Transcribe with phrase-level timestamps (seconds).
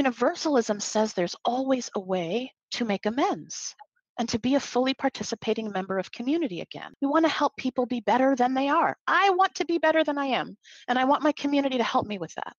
[0.00, 3.74] Universalism says there's always a way to make amends
[4.18, 6.90] and to be a fully participating member of community again.
[7.02, 8.96] We want to help people be better than they are.
[9.06, 10.56] I want to be better than I am,
[10.88, 12.54] and I want my community to help me with that.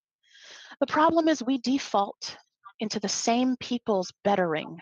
[0.81, 2.37] The problem is we default
[2.79, 4.77] into the same people's bettering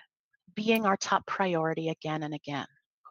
[0.53, 2.67] being our top priority again and again.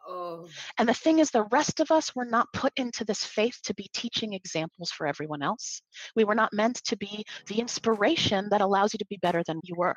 [0.09, 0.47] Oh.
[0.79, 3.75] And the thing is, the rest of us were not put into this faith to
[3.75, 5.81] be teaching examples for everyone else.
[6.15, 9.61] We were not meant to be the inspiration that allows you to be better than
[9.63, 9.95] you were.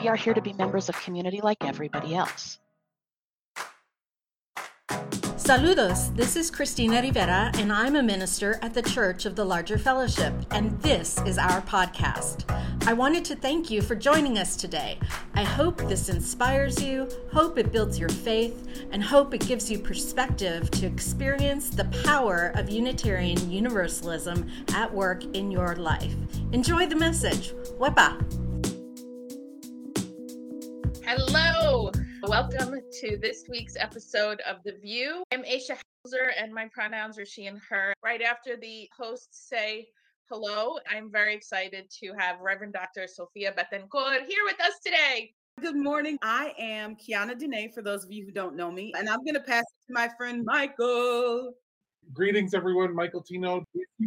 [0.00, 2.58] We are here to be members of community like everybody else.
[5.44, 9.76] Saludos, this is Christina Rivera, and I'm a minister at the Church of the Larger
[9.76, 12.50] Fellowship, and this is our podcast.
[12.86, 14.98] I wanted to thank you for joining us today.
[15.34, 19.78] I hope this inspires you, hope it builds your faith, and hope it gives you
[19.78, 26.14] perspective to experience the power of Unitarian Universalism at work in your life.
[26.52, 27.52] Enjoy the message.
[27.78, 28.16] Wepa!
[31.04, 31.92] Hello!
[32.26, 35.22] Welcome to this week's episode of The VUU.
[35.30, 37.92] I'm Aisha Hauser, and my pronouns are she and her.
[38.02, 39.88] Right after the hosts say
[40.30, 43.06] hello, I'm very excited to have Reverend Dr.
[43.06, 45.32] Sofia Betancourt here with us today.
[45.60, 46.16] Good morning.
[46.22, 49.34] I am Kiana Dene, for those of you who don't know me, and I'm going
[49.34, 51.52] to pass it to my friend Michael.
[52.14, 52.94] Greetings, everyone.
[52.94, 53.64] Michael Tino,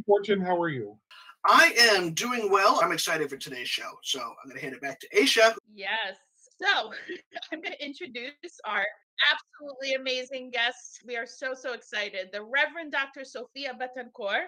[0.07, 0.97] Fortune, how are you?
[1.45, 2.79] I am doing well.
[2.81, 3.91] I'm excited for today's show.
[4.03, 5.55] So I'm going to hand it back to Aisha.
[5.73, 6.17] Yes.
[6.61, 6.91] So
[7.51, 8.33] I'm going to introduce
[8.65, 8.85] our
[9.31, 10.99] absolutely amazing guests.
[11.05, 12.29] We are so, so excited.
[12.31, 13.23] The Reverend Dr.
[13.23, 14.47] Sofia Betancourt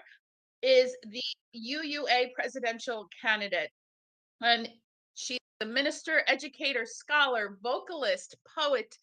[0.62, 1.22] is the
[1.56, 3.70] UUA presidential candidate.
[4.40, 4.68] And
[5.14, 8.96] she's a minister, educator, scholar, vocalist, poet,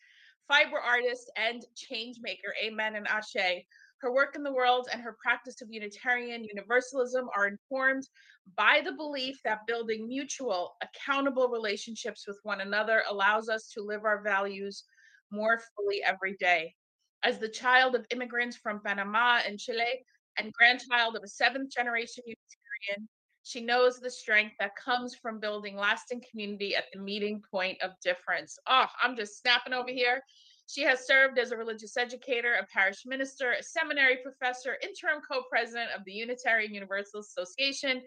[0.47, 2.53] fiber artist, and change maker.
[2.64, 3.64] Amen and ashe.
[3.99, 8.07] Her work in the world and her practice of Unitarian Universalism are informed
[8.55, 14.05] by the belief that building mutual, accountable relationships with one another allows us to live
[14.05, 14.83] our values
[15.31, 16.75] more fully every day.
[17.23, 20.05] As the child of immigrants from Panama and Chile
[20.37, 23.09] and grandchild of a seventh generation Unitarian,
[23.43, 27.91] she knows the strength that comes from building lasting community at the meeting point of
[28.03, 28.59] difference.
[28.67, 30.21] Oh, I'm just snapping over here.
[30.67, 35.44] She has served as a religious educator, a parish minister, a seminary professor, interim co
[35.50, 38.04] president of the Unitarian Universalist Association,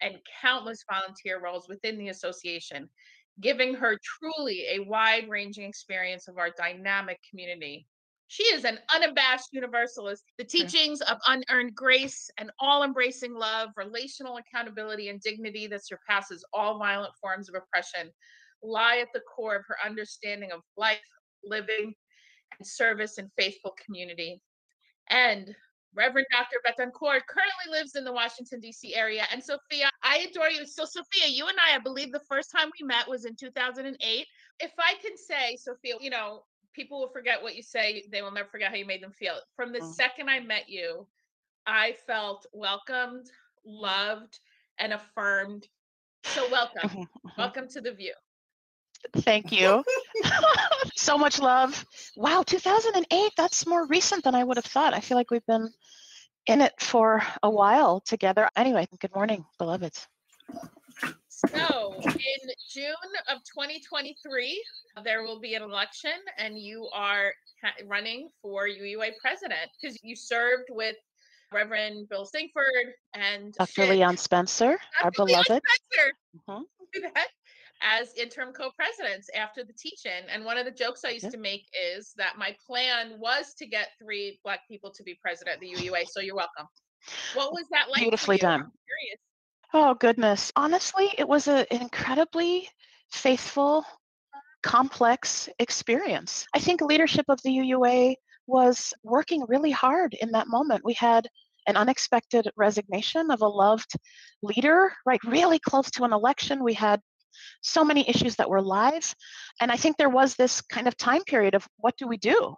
[0.00, 2.88] and countless volunteer roles within the association,
[3.40, 7.86] giving her truly a wide ranging experience of our dynamic community.
[8.28, 10.24] She is an unabashed universalist.
[10.38, 16.44] The teachings of unearned grace and all embracing love, relational accountability, and dignity that surpasses
[16.52, 18.12] all violent forms of oppression
[18.62, 20.98] lie at the core of her understanding of life,
[21.46, 21.94] living,
[22.58, 24.40] and service and faithful community.
[25.08, 25.54] And
[25.94, 26.58] Reverend Dr.
[26.66, 28.94] Betancourt currently lives in the Washington, D.C.
[28.94, 29.24] area.
[29.32, 30.66] And Sofia, I adore you.
[30.66, 34.26] So, Sofia, you and I, I believe the first time we met was in 2008.
[34.60, 36.42] If I can say, Sofia, you know,
[36.74, 39.36] people will forget what you say, they will never forget how you made them feel.
[39.54, 39.94] From the mm.
[39.94, 41.06] second I met you,
[41.66, 43.30] I felt welcomed,
[43.64, 44.38] loved,
[44.78, 45.66] and affirmed.
[46.24, 46.90] So, welcome.
[46.90, 47.40] Mm-hmm, mm-hmm.
[47.40, 48.10] welcome to the VUU.
[49.18, 49.84] Thank you.
[50.96, 51.84] so much love.
[52.16, 54.94] Wow, 2008, that's more recent than I would have thought.
[54.94, 55.68] I feel like we've been
[56.46, 58.48] in it for a while together.
[58.56, 60.06] Anyway, good morning, beloveds.
[61.28, 62.94] So, in June
[63.28, 64.64] of 2023,
[65.04, 67.32] there will be an election, and you are
[67.86, 70.96] running for UUA president because you served with
[71.52, 73.86] Reverend Bill Sinkford and Dr.
[73.86, 75.04] Leon Spencer, Dr.
[75.04, 75.48] our beloved.
[75.50, 76.12] Leon Spencer.
[76.48, 76.62] Mm-hmm
[77.82, 80.28] as interim co-presidents after the teach-in.
[80.30, 81.66] And one of the jokes I used to make
[81.96, 85.74] is that my plan was to get three black people to be president of the
[85.74, 86.04] UUA.
[86.08, 86.66] So you're welcome.
[87.34, 88.00] What was that like?
[88.00, 88.70] Beautifully done.
[89.74, 90.52] Oh goodness.
[90.56, 92.68] Honestly, it was a, an incredibly
[93.10, 93.84] faithful,
[94.62, 96.46] complex experience.
[96.54, 98.16] I think leadership of the UUA
[98.46, 100.84] was working really hard in that moment.
[100.84, 101.28] We had
[101.66, 103.92] an unexpected resignation of a loved
[104.42, 105.22] leader, right?
[105.24, 106.62] Really close to an election.
[106.62, 107.00] We had
[107.62, 109.14] so many issues that were live.
[109.60, 112.54] And I think there was this kind of time period of what do we do?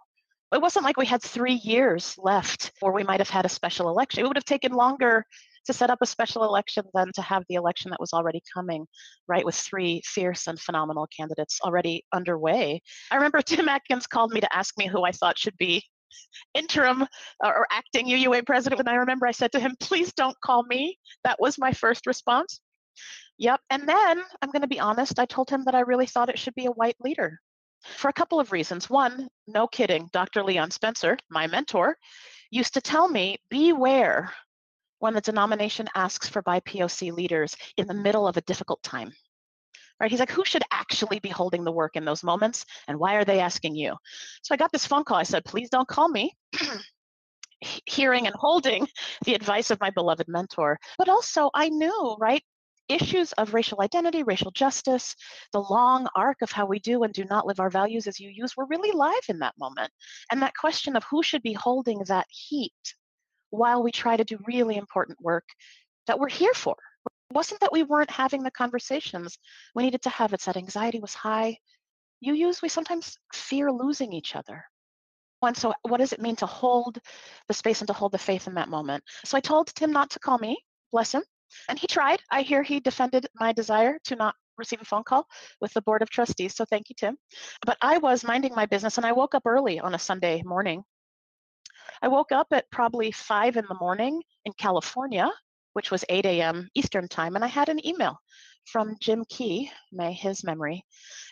[0.51, 3.89] It wasn't like we had three years left or we might have had a special
[3.89, 4.23] election.
[4.23, 5.25] It would have taken longer
[5.65, 8.87] to set up a special election than to have the election that was already coming,
[9.27, 12.81] right, with three fierce and phenomenal candidates already underway.
[13.11, 15.83] I remember Tim Atkins called me to ask me who I thought should be
[16.55, 17.07] interim uh,
[17.43, 18.79] or acting UUA president.
[18.79, 20.97] And I remember I said to him, please don't call me.
[21.23, 22.59] That was my first response.
[23.39, 23.61] Yep.
[23.71, 26.39] And then I'm going to be honest, I told him that I really thought it
[26.39, 27.39] should be a white leader
[27.97, 28.89] for a couple of reasons.
[28.89, 30.43] One, no kidding, Dr.
[30.43, 31.97] Leon Spencer, my mentor,
[32.51, 34.33] used to tell me beware
[34.99, 39.13] when the denomination asks for BIPOC leaders in the middle of a difficult time.
[39.99, 40.11] right?
[40.11, 42.65] He's like, who should actually be holding the work in those moments?
[42.87, 43.95] And why are they asking you?
[44.43, 45.17] So I got this phone call.
[45.17, 46.33] I said, please don't call me.
[47.85, 48.87] Hearing and holding
[49.25, 50.79] the advice of my beloved mentor.
[50.97, 52.43] But also, I knew, right?
[52.89, 55.15] Issues of racial identity, racial justice,
[55.53, 58.57] the long arc of how we do and do not live our values as UUs
[58.57, 59.91] were really live in that moment.
[60.31, 62.95] And that question of who should be holding that heat
[63.51, 65.45] while we try to do really important work
[66.07, 66.75] that we're here for
[67.29, 69.37] it wasn't that we weren't having the conversations
[69.75, 70.33] we needed to have.
[70.33, 71.57] It's that anxiety was high.
[72.25, 74.65] UUs, we sometimes fear losing each other.
[75.41, 76.99] And so, what does it mean to hold
[77.47, 79.03] the space and to hold the faith in that moment?
[79.25, 80.57] So, I told Tim not to call me,
[80.91, 81.23] bless him.
[81.67, 82.21] And he tried.
[82.31, 85.27] I hear he defended my desire to not receive a phone call
[85.61, 86.55] with the Board of Trustees.
[86.55, 87.17] So, thank you, Tim.
[87.65, 90.83] But I was minding my business and I woke up early on a Sunday morning.
[92.01, 95.29] I woke up at probably five in the morning in California
[95.73, 96.69] which was 8 a.m.
[96.75, 98.19] Eastern Time, and I had an email
[98.65, 100.83] from Jim Key, may his memory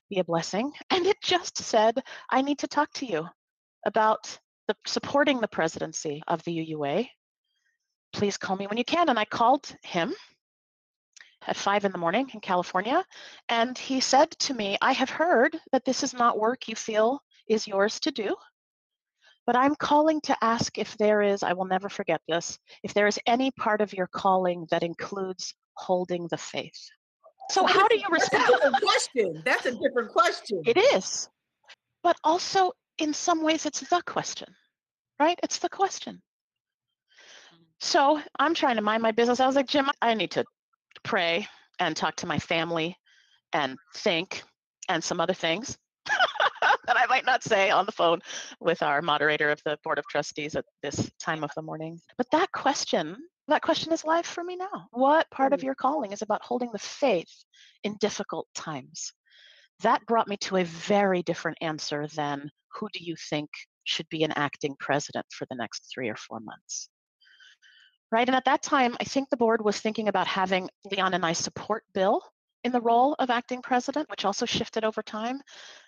[0.10, 3.28] be a blessing, and it just said, I need to talk to you
[3.86, 7.10] about the, supporting the presidency of the UUA.
[8.14, 9.10] Please call me when you can.
[9.10, 10.14] And I called him
[11.46, 13.04] at five in the morning in California,
[13.48, 17.22] and he said to me, I have heard that this is not work you feel
[17.48, 18.36] is yours to do.
[19.46, 23.08] But I'm calling to ask if there is, I will never forget this, if there
[23.08, 26.90] is any part of your calling that includes holding the faith.
[27.50, 28.44] So, how do you respond?
[28.62, 29.42] That's a question.
[29.46, 30.62] That's a different question.
[30.66, 31.30] It is.
[32.04, 34.54] But also, in some ways, it's the question,
[35.18, 35.40] right?
[35.44, 36.22] It's the question.
[37.80, 39.40] So, I'm trying to mind my business.
[39.40, 40.46] I was like, Jim, I need to
[41.04, 41.48] pray
[41.80, 42.98] and talk to my family
[43.54, 44.44] and think
[44.90, 45.78] and some other things.
[46.88, 48.22] that I might not say on the phone
[48.60, 52.00] with our moderator of the Board of Trustees at this time of the morning.
[52.18, 54.88] But that question, that question is live for me now.
[54.92, 55.64] What part of mm.
[55.64, 57.32] your calling is about holding the faith
[57.84, 59.14] in difficult times?
[59.82, 63.50] That brought me to a very different answer than who do you think
[63.84, 66.90] should be an acting president for the next three or four months?
[68.12, 68.28] Right.
[68.28, 71.34] And at that time, I think the board was thinking about having Leon and I
[71.34, 72.22] support Bill
[72.64, 75.42] in the role of acting president, which also shifted over time.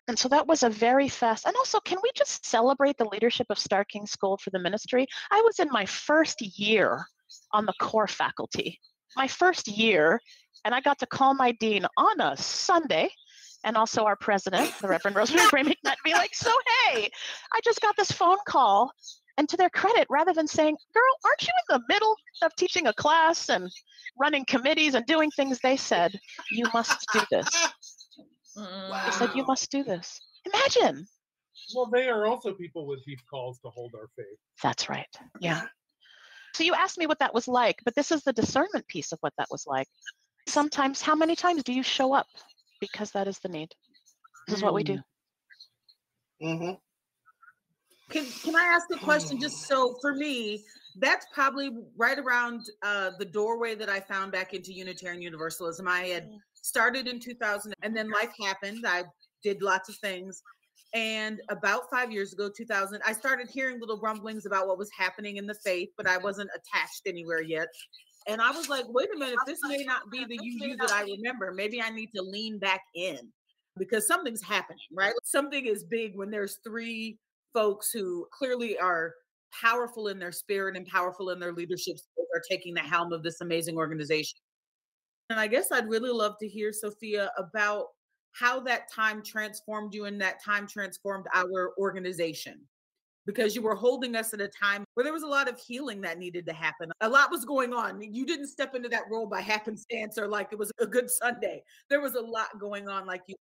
[0.07, 1.45] And so that was a very fast.
[1.45, 5.07] And also, can we just celebrate the leadership of Starr King School for the ministry?
[5.31, 7.06] I was in my first year
[7.54, 8.80] on the core faculty,
[9.15, 10.19] my first year,
[10.65, 13.10] and I got to call my dean on a Sunday
[13.63, 16.51] and also our president, the Reverend Rosemary Bray McNatt, be like, so
[16.86, 17.10] hey,
[17.54, 18.92] I just got this phone call.
[19.39, 22.13] And to their credit, rather than saying, girl, aren't you in the middle
[22.44, 23.71] of teaching a class and
[24.19, 26.19] running committees and doing things, they said,
[26.51, 27.50] you must do this.
[28.57, 29.01] Wow.
[29.06, 30.19] They said, you must do this.
[30.45, 31.07] Imagine.
[31.74, 34.38] Well, they are also people with deep calls to hold our faith.
[34.62, 35.07] That's right.
[35.39, 35.62] Yeah.
[36.53, 39.19] So you asked me what that was like, but this is the discernment piece of
[39.21, 39.88] what that was like.
[40.50, 42.27] Sometimes, how many times do you show up?
[42.81, 43.71] Because that is the need.
[44.47, 44.97] This is what we do.
[46.44, 46.74] Mm-hmm.
[48.10, 49.40] Can Can I ask a question?
[49.40, 50.64] Just so for me,
[50.98, 55.88] that's probably right around uh, the doorway that I found back into Unitarian Universalism.
[55.88, 56.38] I had mm.
[56.54, 58.86] started in 2000, and then life happened.
[58.88, 59.04] I
[59.44, 60.42] did lots of things.
[60.94, 65.38] And about five years ago, 2000, I started hearing little rumblings about what was happening
[65.38, 67.68] in the faith, but I wasn't attached anywhere yet.
[68.28, 71.04] And I was like, wait a minute, this may not be the UU that I
[71.04, 71.52] remember.
[71.52, 73.20] Maybe I need to lean back in
[73.78, 75.13] because something's happening, right?
[75.24, 77.18] Something is big when there's three
[77.53, 79.13] folks who clearly are
[79.51, 81.98] powerful in their spirit and powerful in their leadership
[82.34, 84.39] are taking the helm of this amazing organization.
[85.29, 87.88] And I guess I'd really love to hear, Sofia, about
[88.34, 92.60] how that time transformed you and that time transformed our organization.
[93.25, 96.01] Because you were holding us at a time where there was a lot of healing
[96.01, 96.89] that needed to happen.
[97.01, 98.01] A lot was going on.
[98.01, 101.62] You didn't step into that role by happenstance or like it was a good Sunday.
[101.89, 103.36] There was a lot going on, like you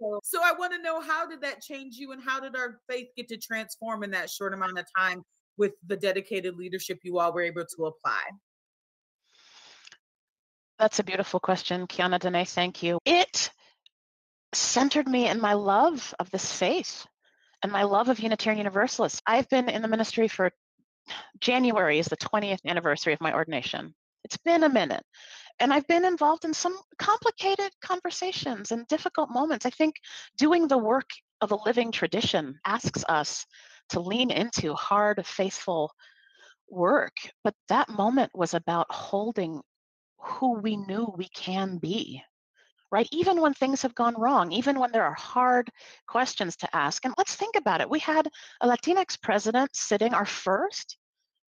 [0.00, 2.80] so, so I want to know how did that change you and how did our
[2.88, 5.22] faith get to transform in that short amount of time
[5.56, 8.20] with the dedicated leadership you all were able to apply?
[10.78, 12.44] That's a beautiful question, Kiana Dene.
[12.46, 13.00] Thank you.
[13.04, 13.50] It
[14.52, 17.04] centered me in my love of this faith
[17.62, 19.20] and my love of Unitarian Universalists.
[19.26, 20.52] I've been in the ministry for
[21.40, 23.94] January is the 20th anniversary of my ordination.
[24.24, 25.02] It's been a minute.
[25.60, 29.66] And I've been involved in some complicated conversations and difficult moments.
[29.66, 29.96] I think
[30.36, 31.10] doing the work
[31.40, 33.44] of a living tradition asks us
[33.90, 35.92] to lean into hard, faithful
[36.70, 37.16] work.
[37.42, 39.60] But that moment was about holding
[40.18, 42.22] who we knew we can be,
[42.92, 43.08] right?
[43.10, 45.70] Even when things have gone wrong, even when there are hard
[46.06, 47.04] questions to ask.
[47.04, 47.90] And let's think about it.
[47.90, 48.28] We had
[48.60, 50.97] a Latinx president sitting, our first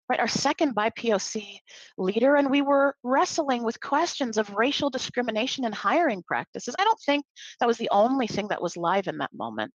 [0.09, 0.21] right?
[0.21, 1.59] Our second BIPOC
[1.99, 6.75] leader, and we were wrestling with questions of racial discrimination and hiring practices.
[6.79, 7.25] I don't think
[7.61, 9.73] that was the only thing that was live in that moment.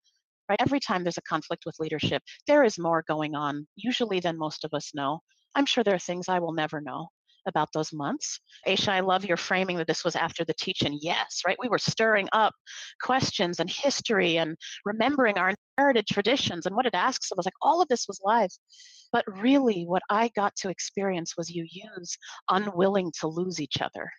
[0.47, 0.61] Right?
[0.61, 4.65] Every time there's a conflict with leadership, there is more going on, usually than most
[4.65, 5.19] of us know.
[5.53, 7.09] I'm sure there are things I will never know
[7.47, 8.39] about those months.
[8.67, 10.97] Aisha, I love your framing that this was after the teach-in.
[11.01, 11.57] Yes, right?
[11.59, 12.53] We were stirring up
[13.01, 14.55] questions and history and
[14.85, 17.45] remembering our inherited traditions and what it asks of us.
[17.45, 18.51] Like all of this was live.
[19.11, 22.11] But really, what I got to experience was UUs
[22.49, 24.09] unwilling to lose each other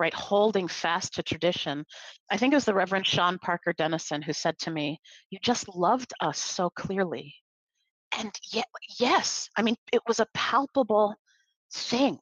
[0.00, 0.14] right?
[0.14, 1.84] Holding fast to tradition.
[2.30, 4.98] I think it was the Reverend Sean Parker Dennison who said to me,
[5.28, 7.34] You just loved us so clearly.
[8.18, 8.64] And yet,
[8.98, 11.14] yes, I mean, it was a palpable
[11.72, 12.18] thing.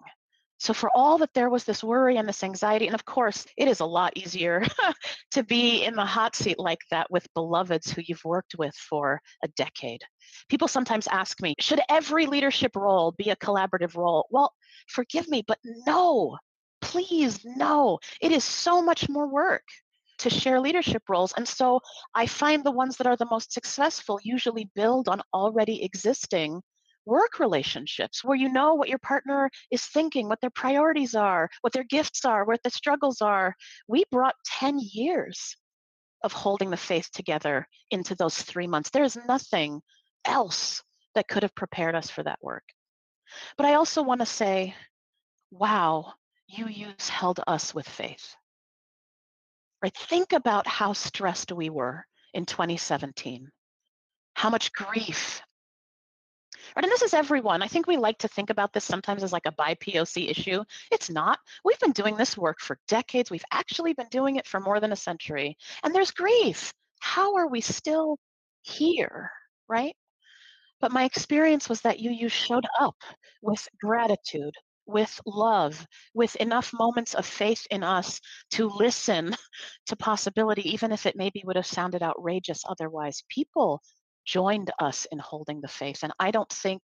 [0.58, 3.68] So, for all that there was this worry and this anxiety, and of course, it
[3.68, 4.64] is a lot easier
[5.32, 9.20] to be in the hot seat like that with beloveds who you've worked with for
[9.44, 10.02] a decade.
[10.48, 14.26] People sometimes ask me, should every leadership role be a collaborative role?
[14.30, 14.52] Well,
[14.88, 16.36] forgive me, but no,
[16.80, 17.98] please, no.
[18.20, 19.62] It is so much more work
[20.18, 21.32] to share leadership roles.
[21.36, 21.80] And so
[22.14, 26.62] I find the ones that are the most successful usually build on already existing
[27.08, 31.72] work relationships where you know what your partner is thinking, what their priorities are, what
[31.72, 33.54] their gifts are, what the struggles are.
[33.88, 35.56] We brought 10 years
[36.22, 38.90] of holding the faith together into those three months.
[38.90, 39.80] There is nothing
[40.26, 40.82] else
[41.14, 42.64] that could have prepared us for that work.
[43.56, 44.74] But I also want to say,
[45.50, 46.12] wow,
[46.48, 48.34] UU's held us with faith.
[49.82, 49.96] Right?
[49.96, 53.48] Think about how stressed we were in 2017,
[54.34, 55.40] how much grief
[56.76, 56.84] Right?
[56.84, 57.62] And this is everyone.
[57.62, 60.64] I think we like to think about this sometimes as like a BIPOC issue.
[60.90, 61.38] It's not.
[61.64, 63.30] We've been doing this work for decades.
[63.30, 65.56] We've actually been doing it for more than a century.
[65.82, 66.72] And there's grief.
[67.00, 68.18] How are we still
[68.62, 69.30] here?
[69.68, 69.94] Right?
[70.80, 72.96] But my experience was that you you showed up
[73.42, 74.54] with gratitude,
[74.86, 78.20] with love, with enough moments of faith in us
[78.52, 79.34] to listen
[79.86, 83.22] to possibility, even if it maybe would have sounded outrageous otherwise.
[83.28, 83.82] People
[84.28, 86.00] joined us in holding the faith.
[86.02, 86.82] And I don't think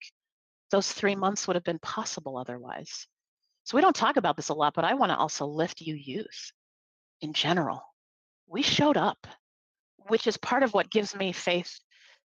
[0.70, 3.06] those three months would have been possible otherwise.
[3.64, 5.94] So we don't talk about this a lot, but I want to also lift you
[5.94, 6.52] youth
[7.20, 7.82] in general.
[8.46, 9.26] We showed up,
[10.08, 11.78] which is part of what gives me faith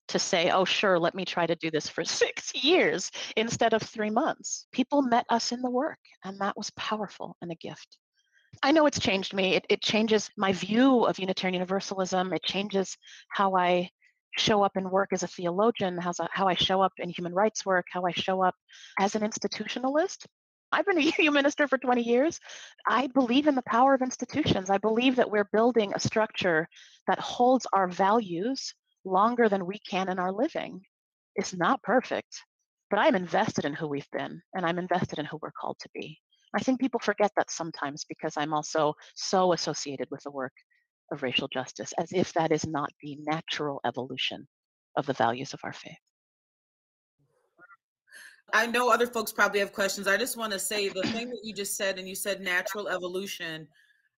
[0.08, 3.82] to say, oh, sure, let me try to do this for six years instead of
[3.82, 4.66] three months.
[4.72, 7.98] People met us in the work, and that was powerful and a gift.
[8.62, 9.56] I know it's changed me.
[9.56, 12.32] It, it changes my view of Unitarian Universalism.
[12.32, 12.96] It changes
[13.28, 13.90] how I
[14.38, 17.66] show up and work as a theologian, how, how I show up in human rights
[17.66, 18.54] work, how I show up
[18.98, 20.26] as an institutionalist.
[20.72, 22.40] I've been a UU minister for 20 years.
[22.86, 24.70] I believe in the power of institutions.
[24.70, 26.68] I believe that we're building a structure
[27.06, 30.82] that holds our values longer than we can in our living.
[31.34, 32.42] It's not perfect,
[32.90, 35.88] but I'm invested in who we've been and I'm invested in who we're called to
[35.94, 36.18] be.
[36.54, 40.52] I think people forget that sometimes because I'm also so associated with the work
[41.10, 44.46] of racial justice, as if that is not the natural evolution
[44.96, 45.96] of the values of our faith.
[48.52, 50.08] I know other folks probably have questions.
[50.08, 52.88] I just want to say the thing that you just said, and you said natural
[52.88, 53.68] evolution,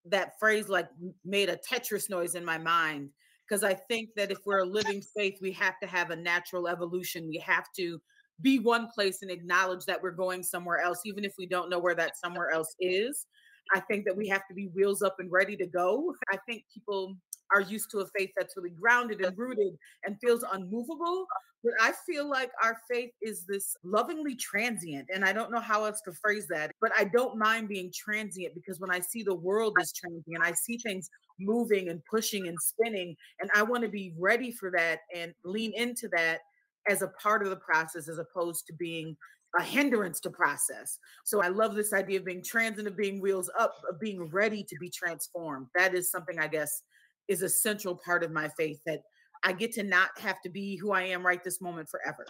[0.04, 0.88] that phrase like
[1.24, 3.10] made a Tetris noise in my mind.
[3.48, 6.68] Because I think that if we're a living faith, we have to have a natural
[6.68, 7.26] evolution.
[7.28, 8.00] We have to
[8.40, 11.80] be one place and acknowledge that we're going somewhere else, even if we don't know
[11.80, 13.26] where that somewhere else is.
[13.74, 16.14] I think that we have to be wheels up and ready to go.
[16.32, 17.16] I think people
[17.52, 21.26] are used to a faith that's really grounded and rooted and feels unmovable.
[21.62, 25.08] But I feel like our faith is this lovingly transient.
[25.12, 28.54] And I don't know how else to phrase that, but I don't mind being transient
[28.54, 32.56] because when I see the world is transient, I see things moving and pushing and
[32.60, 33.14] spinning.
[33.40, 36.40] And I want to be ready for that and lean into that
[36.88, 39.16] as a part of the process as opposed to being
[39.58, 40.98] a hindrance to process.
[41.24, 44.62] So I love this idea of being transient, of being wheels up, of being ready
[44.62, 45.66] to be transformed.
[45.74, 46.82] That is something I guess
[47.28, 49.02] is a central part of my faith that
[49.42, 52.26] I get to not have to be who I am right this moment forever.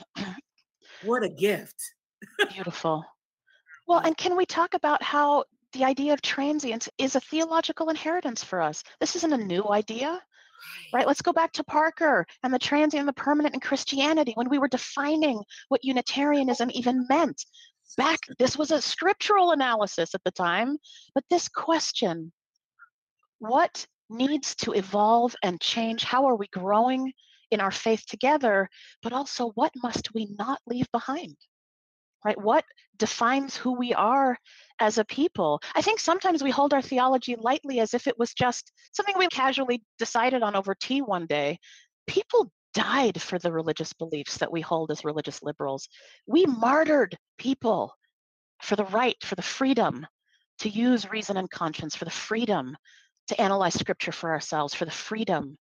[1.03, 1.77] What a gift.
[2.53, 3.05] Beautiful.
[3.87, 8.45] Well, and can we talk about how the idea of transience is a theological inheritance
[8.45, 8.83] for us?
[9.01, 10.21] This isn't a new idea
[10.93, 11.07] right?
[11.07, 14.59] Let's go back to Parker and the transient and the permanent in Christianity when we
[14.59, 17.45] were defining what Unitarianism even meant.
[17.97, 20.79] Back, this was a scriptural analysis at the time,
[21.15, 22.33] but this question
[23.41, 26.05] what needs to evolve and change?
[26.05, 27.13] How are we growing
[27.51, 28.69] in our faith together?
[29.03, 31.37] But also, what must we not leave behind?
[32.25, 32.41] Right?
[32.41, 32.65] What
[32.99, 34.37] defines who we are
[34.79, 35.61] as a people?
[35.75, 39.29] I think sometimes we hold our theology lightly as if it was just something we
[39.29, 41.59] casually decided on over tea one day.
[42.07, 45.89] People died for the religious beliefs that we hold as religious liberals.
[46.27, 47.95] We martyred people
[48.63, 50.07] for the right, for the freedom
[50.61, 52.77] to use reason and conscience, for the freedom
[53.29, 55.57] to analyze scripture for ourselves, for the freedom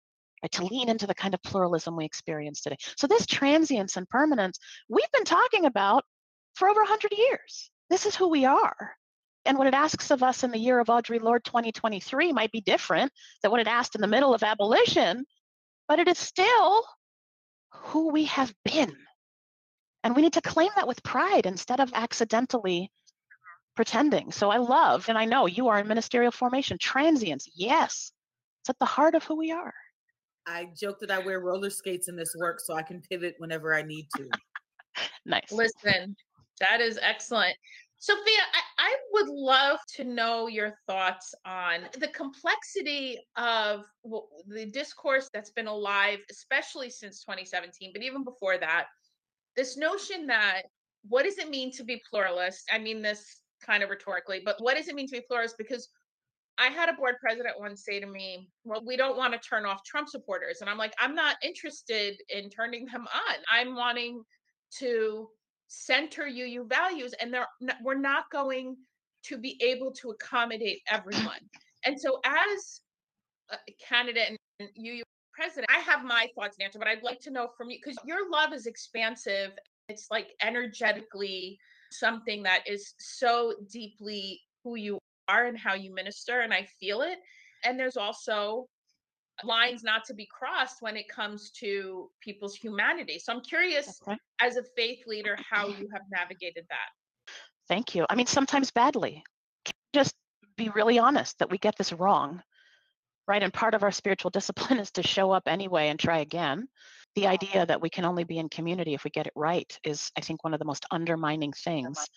[0.44, 2.78] right, to lean into the kind of pluralism we experience today.
[2.98, 4.58] So, this transience and permanence
[4.90, 6.04] we've been talking about
[6.58, 7.70] for over 100 years.
[7.90, 8.96] This is who we are.
[9.46, 12.62] And what it asks of us in the year of our Lord 2023 might be
[12.62, 13.12] different
[13.42, 15.24] than what it asked in the middle of abolition,
[15.88, 16.84] but it is still
[17.72, 18.94] who we have been.
[20.04, 22.92] And we need to claim that with pride instead of accidentally
[23.76, 24.32] pretending.
[24.32, 27.48] So I love, and I know you are in ministerial formation, transience.
[27.56, 28.12] Yes,
[28.62, 29.74] it's at the heart of who we are.
[30.46, 33.76] I joke that I wear roller skates in this work so I can pivot whenever
[33.76, 34.30] I need to.
[35.26, 35.52] nice.
[35.52, 36.16] Listen,
[36.60, 37.56] that is excellent.
[38.00, 43.86] Sofia, I, I, would love to know your thoughts on the complexity of
[44.48, 48.86] the discourse that's been alive, especially since 2017, but even before that.
[49.56, 50.64] This notion that
[51.08, 52.70] what does it mean to be pluralist?
[52.72, 55.56] I mean this kind of rhetorically, but what does it mean to be pluralist?
[55.58, 55.90] Because
[56.60, 59.66] I had a board president once say to me, Well, we don't want to turn
[59.66, 60.62] off Trump supporters.
[60.62, 63.36] And I'm like, I'm not interested in turning them on.
[63.52, 64.24] I'm wanting
[64.80, 65.30] to
[65.68, 67.48] center UU values, and they're
[67.84, 68.76] we're not going
[69.24, 71.40] to be able to accommodate everyone.
[71.86, 72.82] And so, as
[73.52, 73.58] a
[73.88, 77.70] candidate and UU president, I have my thoughts answer, but I'd like to know from
[77.70, 79.52] you because your love is expansive.
[79.90, 81.60] It's like energetically
[81.92, 87.02] something that is so deeply who you are and how you minister, and I feel
[87.02, 87.20] it.
[87.64, 88.68] And there's also
[89.44, 93.20] lines not to be crossed when it comes to people's humanity.
[93.20, 94.18] So I'm curious, okay.
[94.42, 97.34] as a faith leader, how you have navigated that.
[97.68, 98.06] Thank you.
[98.10, 99.24] I mean, sometimes badly.
[99.94, 100.16] Just
[100.58, 102.42] be really honest that we get this wrong,
[103.28, 103.44] right?
[103.44, 106.68] And part of our spiritual discipline is to show up anyway and try again.
[107.16, 107.34] The uh-huh.
[107.34, 110.22] idea that we can only be in community if we get it right is, I
[110.22, 112.08] think, one of the most undermining things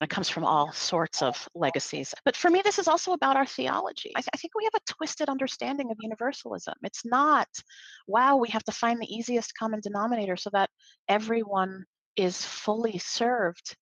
[0.00, 2.14] it comes from all sorts of legacies.
[2.24, 4.12] But for me, this is also about our theology.
[4.16, 6.74] I, th- I, think we have a twisted understanding of universalism.
[6.82, 7.48] It's not,
[8.06, 10.70] wow, we have to find the easiest common denominator so that
[11.08, 11.84] everyone
[12.16, 13.76] is fully served.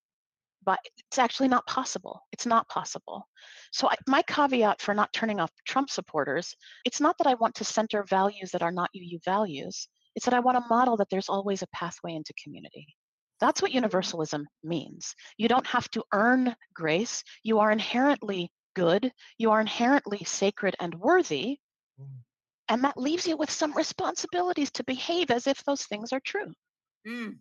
[0.65, 2.21] But it's actually not possible.
[2.31, 3.27] It's not possible.
[3.73, 7.55] So, I, my caveat for not turning off Trump supporters, it's not that I want
[7.55, 9.89] to center values that are not UU values.
[10.15, 12.95] It's that I want to model that there's always a pathway into community.
[13.43, 15.15] That's what universalism means.
[15.37, 17.25] You don't have to earn grace.
[17.43, 19.11] You are inherently good.
[19.37, 21.57] You are inherently sacred and worthy.
[21.99, 22.23] Mm.
[22.69, 26.53] And that leaves you with some responsibilities to behave as if those things are true.
[27.05, 27.39] Mm.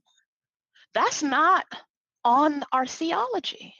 [0.92, 1.66] That's not
[2.24, 3.76] on our theology.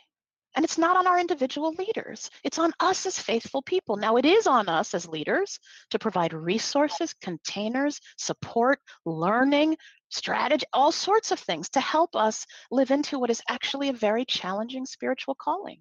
[0.55, 2.31] And it's not on our individual leaders.
[2.45, 3.97] It's on us as faithful people.
[3.97, 5.59] Now, it is on us as leaders
[5.91, 9.77] to provide resources, containers, support, learning,
[10.11, 14.27] strategy, all sorts of things to help us live into what is actually a very
[14.27, 15.81] challenging spiritual calling.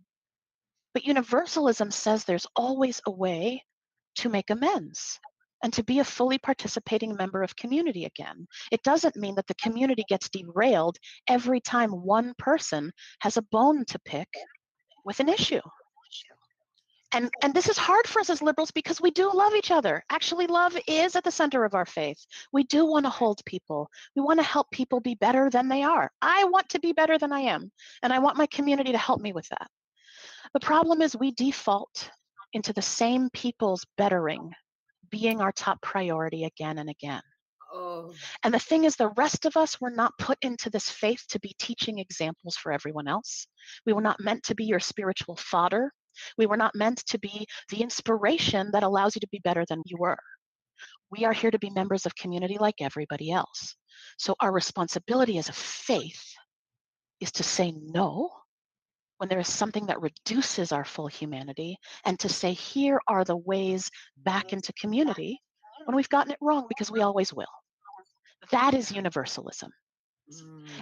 [0.94, 3.64] But universalism says there's always a way
[4.16, 5.20] to make amends
[5.64, 8.48] and to be a fully participating member of community again.
[8.72, 13.86] It doesn't mean that the community gets derailed every time one person has a bone
[13.86, 14.28] to pick
[15.06, 15.62] with an issue.
[17.14, 20.04] And and this is hard for us as liberals because we do love each other.
[20.10, 22.26] Actually love is at the center of our faith.
[22.54, 23.90] We do want to hold people.
[24.16, 26.10] We want to help people be better than they are.
[26.22, 29.22] I want to be better than i am and i want my community to help
[29.22, 29.68] me with that.
[30.54, 32.10] The problem is we default
[32.54, 34.52] into the same people's bettering
[35.10, 37.22] being our top priority again and again
[37.74, 38.14] Oh.
[38.44, 41.40] And the thing is, the rest of us were not put into this faith to
[41.40, 43.48] be teaching examples for everyone else.
[43.86, 45.92] We were not meant to be your spiritual fodder.
[46.38, 49.84] We were not meant to be the inspiration that allows you to be better than
[49.86, 50.18] you were.
[51.12, 53.76] We are here to be members of community like everybody else.
[54.18, 56.24] So our responsibility as a faith
[57.20, 58.30] is to say no
[59.18, 63.38] when there is something that reduces our full humanity and to say, here are the
[63.38, 65.40] ways back into community
[65.86, 67.46] when we've gotten it wrong because we always will.
[68.52, 69.72] That is universalism.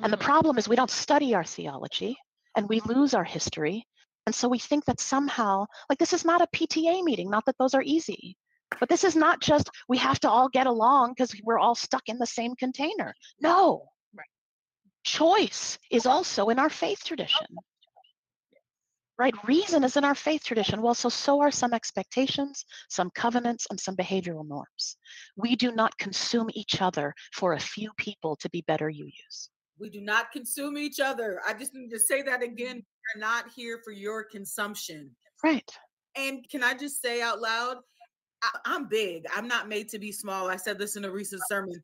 [0.01, 0.21] And the mm.
[0.21, 2.17] problem is we don't study our theology
[2.55, 3.85] and we lose our history
[4.29, 7.57] and so we think that somehow, like this is not a PTA meeting, not that
[7.57, 8.37] those are easy,
[8.79, 12.03] but this is not just we have to all get along because we're all stuck
[12.07, 13.15] in the same container.
[13.41, 13.87] No.
[14.15, 14.27] Right.
[15.03, 17.47] Choice is also in our faith tradition.
[19.19, 19.35] Right?
[19.45, 20.81] Reason is in our faith tradition.
[20.81, 24.95] Well, so so are some expectations, some covenants, and some behavioral norms.
[25.35, 29.49] We do not consume each other for a few people to be better UUs.
[29.77, 31.41] We do not consume each other.
[31.45, 33.15] I just need to say that again mm-hmm.
[33.15, 35.11] We are not here for your consumption.
[35.43, 35.69] Right.
[36.15, 37.77] And can I just say out loud,
[38.41, 39.25] I, I'm big.
[39.35, 40.49] I'm not made to be small.
[40.49, 41.75] I said this in a recent sermon.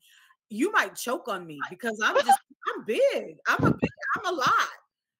[0.49, 2.39] you might choke on me because I'm just
[2.75, 3.35] I'm big.
[3.47, 4.69] I'm a big, I'm a lot.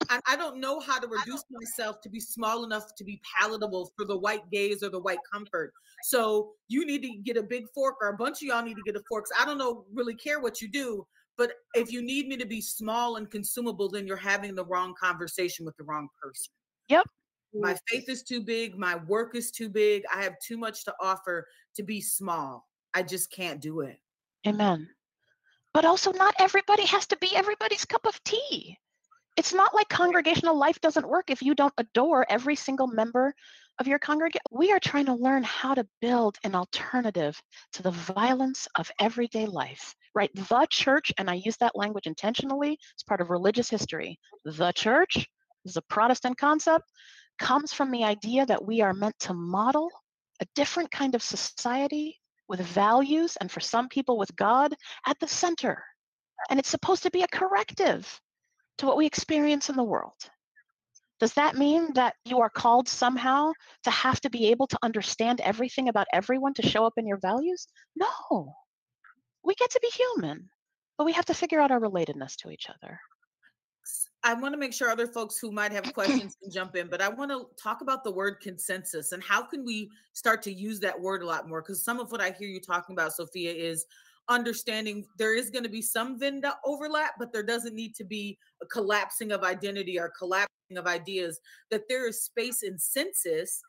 [0.10, 3.92] I, I don't know how to reduce myself to be small enough to be palatable
[3.96, 5.74] for the white gaze or the white comfort.
[6.04, 8.84] So you need to get a big fork, or a bunch of y'all need to
[8.86, 9.26] get a fork.
[9.40, 11.06] I don't know, really care what you do,
[11.38, 14.94] but if you need me to be small and consumable, then you're having the wrong
[15.02, 16.52] conversation with the wrong person.
[16.90, 17.06] Yep.
[17.54, 18.78] My faith is too big.
[18.78, 20.04] My work is too big.
[20.14, 22.68] I have too much to offer to be small.
[22.94, 23.98] I just can't do it.
[24.46, 24.90] Amen.
[25.74, 28.78] But also, not everybody has to be everybody's cup of tea.
[29.38, 33.34] It's not like congregational life doesn't work if you don't adore every single member
[33.80, 34.42] of your congregation.
[34.50, 37.42] We are trying to learn how to build an alternative
[37.74, 40.32] to the violence of everyday life, right?
[40.34, 44.18] The church, and I use that language intentionally, it's part of religious history.
[44.46, 45.28] The church
[45.66, 46.86] is a Protestant concept,
[47.38, 49.92] comes from the idea that we are meant to model
[50.42, 52.18] a different kind of society
[52.48, 54.74] with values and for some people with God
[55.06, 55.84] at the center.
[56.50, 58.22] And it's supposed to be a corrective
[58.78, 60.14] to what we experience in the world.
[61.20, 65.40] Does that mean that you are called somehow to have to be able to understand
[65.42, 67.68] everything about everyone to show up in your values?
[67.96, 68.54] No.
[69.44, 70.50] We get to be human,
[70.98, 73.00] but we have to figure out our relatedness to each other.
[74.24, 77.00] I want to make sure other folks who might have questions can jump in, but
[77.00, 80.80] I want to talk about the word consensus and how can we start to use
[80.80, 81.62] that word a lot more?
[81.62, 83.86] Because some of what I hear you talking about, Sofia, is
[84.30, 88.38] understanding there is going to be some vendor overlap, but there doesn't need to be
[88.62, 91.40] a collapsing of identity or collapsing of ideas,
[91.72, 93.62] that there is space in census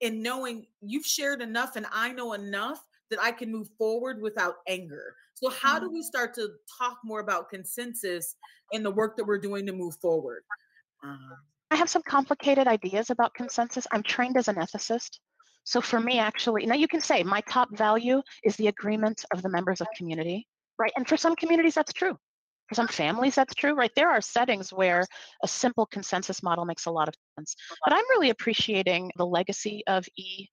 [0.00, 4.56] in knowing you've shared enough and I know enough that I can move forward without
[4.68, 5.14] anger.
[5.34, 6.04] So, how do we mm-hmm.
[6.04, 8.36] start to talk more about consensus
[8.72, 10.42] in the work that we're doing to move forward?
[11.02, 11.30] Um,
[11.70, 13.86] I have some complicated ideas about consensus.
[13.92, 15.18] I'm trained as an ethicist.
[15.64, 19.42] So for me, actually, now you can say my top value is the agreement of
[19.42, 20.46] the members of community,
[20.78, 20.92] right?
[20.96, 22.16] And for some communities, that's true.
[22.68, 23.90] For some families, that's true, right?
[23.96, 25.04] There are settings where
[25.42, 27.56] a simple consensus model makes a lot of sense.
[27.84, 30.46] But I'm really appreciating the legacy of E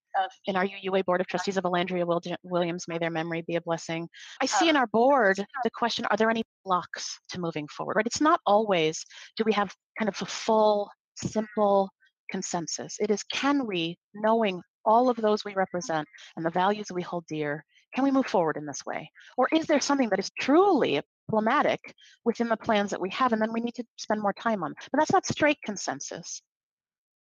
[0.46, 2.06] in our UUA Board of Trustees of Elandria
[2.44, 2.88] Williams.
[2.88, 4.10] May their memory be a blessing.
[4.42, 8.08] I see in our board the question are there any blocks to moving forward, right?
[8.08, 9.06] It's not always
[9.38, 11.90] do we have kind of a full, simple
[12.32, 12.98] consensus.
[13.00, 17.26] It is can we, knowing all of those we represent and the values we hold
[17.28, 19.12] dear, can we move forward in this way?
[19.38, 21.94] Or is there something that is truly problematic
[22.26, 24.74] within the plans that we have and then we need to spend more time on?
[24.92, 26.42] But that's not straight consensus,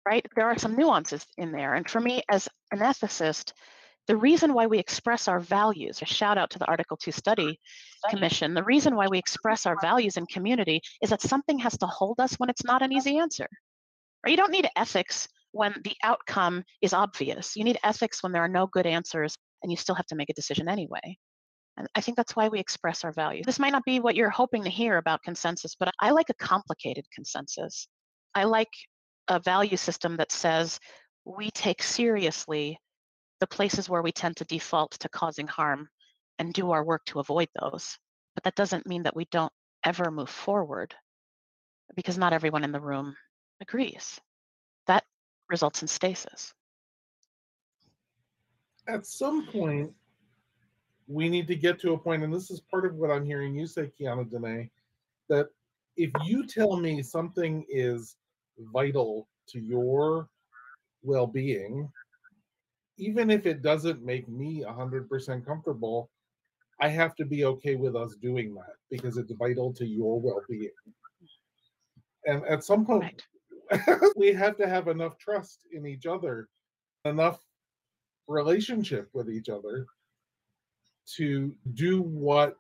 [0.08, 0.26] right?
[0.36, 1.76] There are some nuances in there.
[1.76, 3.52] And for me, as an ethicist,
[4.08, 7.60] the reason why we express our values, a shout out to the Article 2 Study
[8.10, 11.86] Commission, the reason why we express our values in community is that something has to
[11.86, 13.48] hold us when it's not an easy answer.
[14.26, 14.32] Right?
[14.32, 17.55] You don't need ethics when the outcome is obvious.
[17.55, 20.29] You need ethics when there are no good answers and you still have to make
[20.29, 21.17] a decision anyway.
[21.77, 23.45] And I think that's why we express our values.
[23.45, 26.33] This might not be what you're hoping to hear about consensus, but I like a
[26.45, 27.88] complicated consensus.
[28.35, 28.69] I like
[29.29, 30.79] a value system that says
[31.25, 32.77] we take seriously
[33.39, 35.88] the places where we tend to default to causing harm
[36.38, 37.97] and do our work to avoid those.
[38.35, 39.53] But that doesn't mean that we don't
[39.85, 40.93] ever move forward
[41.95, 43.15] because not everyone in the room
[43.62, 44.19] agrees.
[45.49, 46.53] Results in stasis.
[48.88, 49.91] At some point,
[51.07, 53.55] we need to get to a point, and this is part of what I'm hearing
[53.55, 54.69] you say, Kiana Dene,
[55.27, 55.47] that
[55.97, 58.15] if you tell me something is
[58.73, 60.29] vital to your
[61.01, 61.89] well being,
[62.97, 66.09] even if it doesn't make me 100% comfortable,
[66.81, 70.41] I have to be okay with us doing that because it's vital to your well
[70.49, 70.69] being.
[72.25, 73.23] And at some point, right.
[74.15, 76.49] we have to have enough trust in each other,
[77.05, 77.39] enough
[78.27, 79.86] relationship with each other
[81.15, 82.55] to do what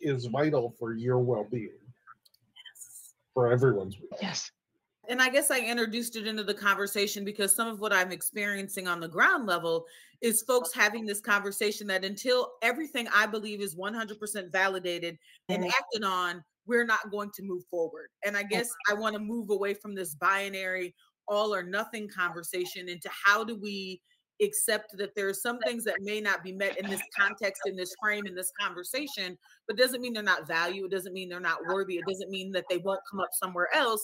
[0.00, 3.14] is vital for your well-being yes.
[3.34, 4.18] for everyone's well.
[4.22, 4.50] yes
[5.08, 8.86] and i guess i introduced it into the conversation because some of what i'm experiencing
[8.86, 9.84] on the ground level
[10.20, 16.04] is folks having this conversation that until everything i believe is 100% validated and acted
[16.04, 18.08] on we're not going to move forward.
[18.24, 20.94] And I guess I want to move away from this binary
[21.26, 24.00] all or nothing conversation into how do we
[24.40, 27.76] accept that there are some things that may not be met in this context, in
[27.76, 30.92] this frame, in this conversation, but doesn't mean they're not valued.
[30.92, 31.96] It doesn't mean they're not worthy.
[31.96, 34.00] It doesn't mean that they won't come up somewhere else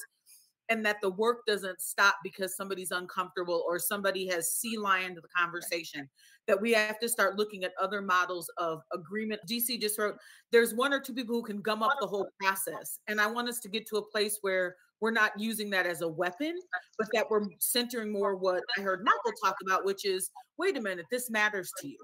[0.68, 5.22] and that the work doesn't stop because somebody's uncomfortable or somebody has sea lioned the
[5.36, 6.08] conversation
[6.46, 9.40] that we have to start looking at other models of agreement.
[9.48, 10.16] Dc just wrote
[10.54, 13.48] there's one or two people who can gum up the whole process and i want
[13.48, 16.54] us to get to a place where we're not using that as a weapon
[16.96, 20.80] but that we're centering more what i heard michael talk about which is wait a
[20.80, 21.98] minute this matters to you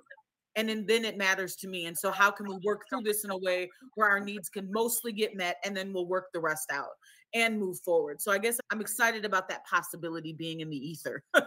[0.56, 3.24] and then, then it matters to me and so how can we work through this
[3.24, 6.40] in a way where our needs can mostly get met and then we'll work the
[6.40, 6.90] rest out
[7.34, 11.22] and move forward so i guess i'm excited about that possibility being in the ether.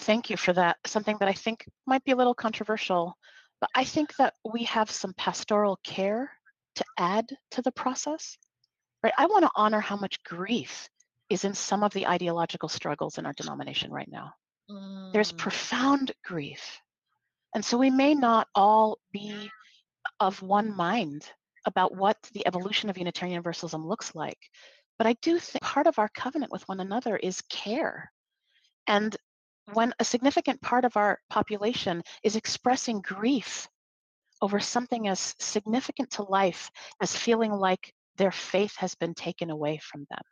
[0.00, 0.76] Thank you for that.
[0.86, 3.16] Something that I think might be a little controversial,
[3.60, 6.30] but I think that we have some pastoral care
[6.76, 8.38] to add to the process.
[9.02, 9.12] Right?
[9.18, 10.88] I want to honor how much grief
[11.28, 14.32] is in some of the ideological struggles in our denomination right now.
[15.12, 15.38] There's Mm.
[15.38, 16.80] profound grief.
[17.54, 19.50] And so we may not all be
[20.20, 21.30] of one mind
[21.68, 24.38] about what the evolution of Unitarian Universalism looks like.
[24.96, 28.10] But I do think part of our covenant with one another is care.
[28.86, 29.14] And
[29.74, 33.68] when a significant part of our population is expressing grief
[34.40, 36.70] over something as significant to life
[37.02, 40.22] as feeling like their faith has been taken away from them.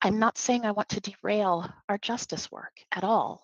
[0.00, 3.42] I'm not saying I want to derail our justice work at all,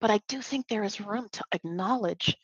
[0.00, 2.36] but I do think there is room to acknowledge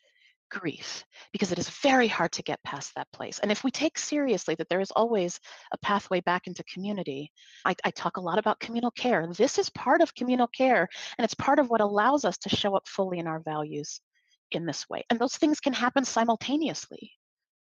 [0.49, 3.39] grief because it is very hard to get past that place.
[3.39, 5.39] And if we take seriously that there is always
[5.73, 7.31] a pathway back into community,
[7.65, 9.27] I, I talk a lot about communal care.
[9.27, 12.75] This is part of communal care, and it's part of what allows us to show
[12.75, 14.01] up fully in our values
[14.51, 15.03] in this way.
[15.09, 17.11] And those things can happen simultaneously,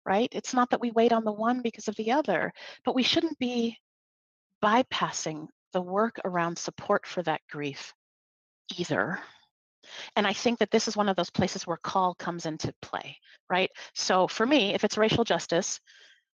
[0.05, 0.29] right?
[0.33, 2.53] It's not that we wait on the one because of the other,
[2.85, 3.77] but we shouldn't be
[4.63, 7.93] bypassing the work around support for that grief
[8.79, 9.19] either.
[10.17, 13.17] And I think that this is one of those places where call comes into play,
[13.51, 13.71] right?
[13.95, 15.81] So for me, if it's racial justice,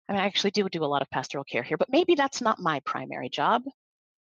[0.08, 2.40] I mean, I actually do do a lot of pastoral care here, but maybe that's
[2.40, 3.62] not my primary job,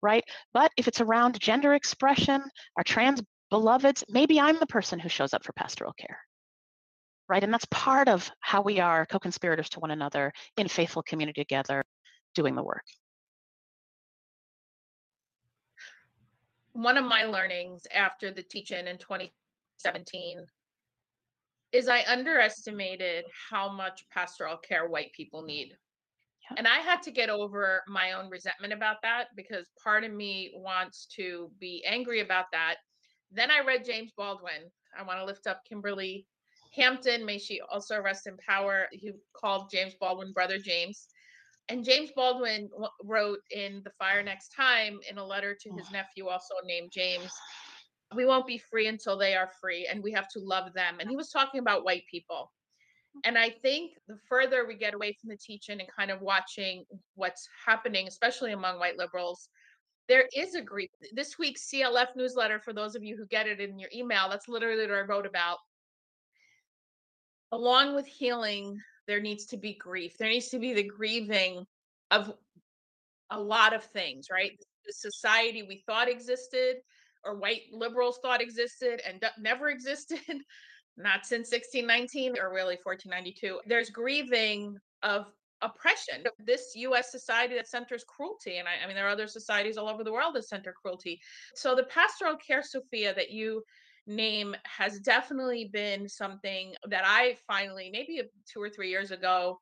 [0.03, 0.25] right?
[0.53, 2.43] But if it's around gender expression,
[2.77, 6.19] our trans beloveds, maybe I'm the person who shows up for pastoral care,
[7.29, 7.43] right?
[7.45, 11.43] And that's part of how we are co conspirators to one another in faithful community
[11.43, 11.85] together
[12.35, 12.85] doing the work.
[16.75, 20.45] One of my learnings after the teach-in in 2017
[21.73, 25.73] is I underestimated how much pastoral care white people need.
[26.51, 26.57] Yeah.
[26.59, 30.53] And I had to get over my own resentment about that because part of me
[30.57, 32.77] wants to be angry about that.
[33.31, 34.71] Then I read James Baldwin.
[34.99, 36.27] I want to lift up Kimberly
[36.75, 37.25] Hampton.
[37.25, 38.89] May she also rest in power.
[38.91, 41.07] He called James Baldwin Brother James.
[41.69, 42.69] And James Baldwin
[43.03, 47.33] wrote in The Fire Next Time in a letter to his nephew, also named James,
[48.15, 50.97] we won't be free until they are free, and we have to love them.
[51.01, 52.53] And he was talking about white people.
[53.25, 56.85] And I think the further we get away from the teach-in and kind of watching
[57.15, 59.49] what's happening, especially among white liberals,
[60.07, 60.91] there is a grief.
[61.13, 64.49] This week's CLF newsletter, for those of you who get it in your email, that's
[64.49, 65.59] literally what I wrote about.
[67.53, 70.17] Along with healing, there needs to be grief.
[70.19, 71.67] There needs to be the grieving
[72.11, 72.33] of
[73.31, 74.53] a lot of things, right?
[74.53, 74.87] Mm-hmm.
[74.87, 76.77] The society we thought existed
[77.25, 80.21] or white liberals thought existed and never existed,
[80.97, 83.61] not since 1619 or really 1492.
[83.67, 85.27] There's grieving of
[85.63, 86.25] oppression.
[86.39, 89.89] This US society that centers cruelty, and I, I mean, there are other societies all
[89.89, 91.21] over the world that center cruelty.
[91.55, 93.63] So the pastoral care, Sofia, that you
[94.07, 99.59] name has definitely been something that I finally, maybe two or three years ago,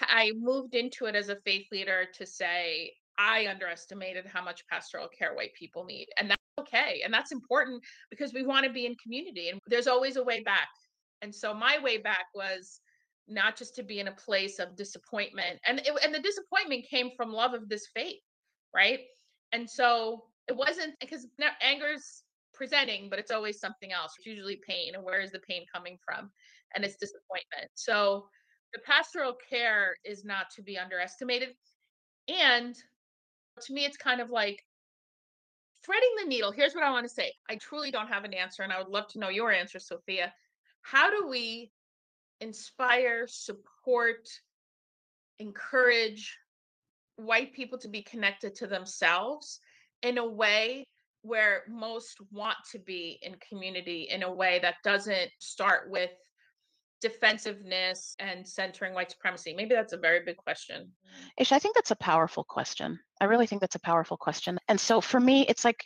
[0.00, 5.08] I moved into it as a faith leader to say, I underestimated how much pastoral
[5.08, 6.08] care white people need.
[6.18, 7.02] And that's okay.
[7.04, 10.42] And that's important because we want to be in community and there's always a way
[10.42, 10.68] back.
[11.22, 12.80] And so my way back was
[13.28, 15.58] not just to be in a place of disappointment.
[15.66, 18.20] And it, and the disappointment came from love of this faith,
[18.74, 19.00] right?
[19.52, 21.26] And so it wasn't eh, because
[21.60, 22.22] anger's
[22.54, 24.14] presenting, but it's always something else.
[24.16, 24.94] It's usually pain.
[24.94, 26.30] And where is the pain coming from?
[26.74, 27.70] And it's disappointment.
[27.74, 28.26] So
[28.72, 31.50] the pastoral care is not to be underestimated.
[32.28, 32.74] And
[33.62, 34.64] to me, it's kind of like
[35.84, 36.50] threading the needle.
[36.50, 38.88] Here's what I want to say I truly don't have an answer, and I would
[38.88, 40.32] love to know your answer, Sofia.
[40.82, 41.70] How do we
[42.40, 44.28] inspire, support,
[45.38, 46.36] encourage
[47.16, 49.60] white people to be connected to themselves
[50.02, 50.86] in a way
[51.22, 56.10] where most want to be in community in a way that doesn't start with
[57.00, 59.54] defensiveness and centering white supremacy?
[59.54, 60.82] Maybe that's a very big question.
[60.82, 61.28] Mm.
[61.38, 62.98] Ish, I think that's a powerful question.
[63.20, 64.58] I really think that's a powerful question.
[64.68, 65.84] And so for me, it's like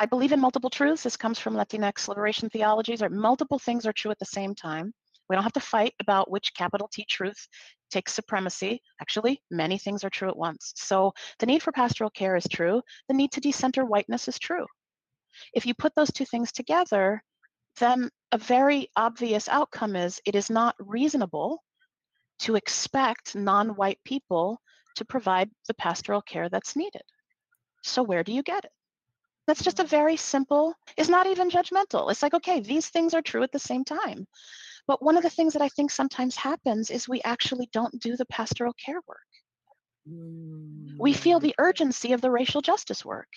[0.00, 1.02] I believe in multiple truths.
[1.02, 4.94] This comes from Latinx liberation theologies, or multiple things are true at the same time.
[5.30, 7.46] We don't have to fight about which capital T truth
[7.88, 8.82] takes supremacy.
[9.00, 10.72] Actually, many things are true at once.
[10.74, 12.82] So the need for pastoral care is true.
[13.06, 14.66] The need to decenter whiteness is true.
[15.54, 17.22] If you put those two things together,
[17.78, 21.62] then a very obvious outcome is it is not reasonable
[22.40, 24.60] to expect non white people
[24.96, 27.04] to provide the pastoral care that's needed.
[27.84, 28.72] So, where do you get it?
[29.46, 29.90] That's just a mm-hmm.
[29.90, 32.10] very simple, it's not even judgmental.
[32.10, 34.26] It's like, okay, these things are true at the same time.
[34.90, 38.16] But one of the things that I think sometimes happens is we actually don't do
[38.16, 39.30] the pastoral care work.
[40.98, 41.42] We feel Mm.
[41.42, 43.28] the urgency of the racial justice work.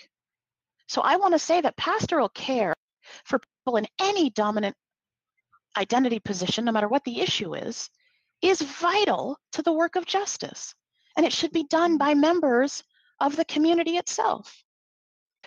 [0.87, 2.73] So I want to say that pastoral care
[3.25, 4.75] for people in any dominant
[5.77, 7.87] identity position, no matter what the issue is,
[8.41, 10.73] is vital to the work of justice.
[11.15, 12.83] And it should be done by members
[13.19, 14.63] of the community itself.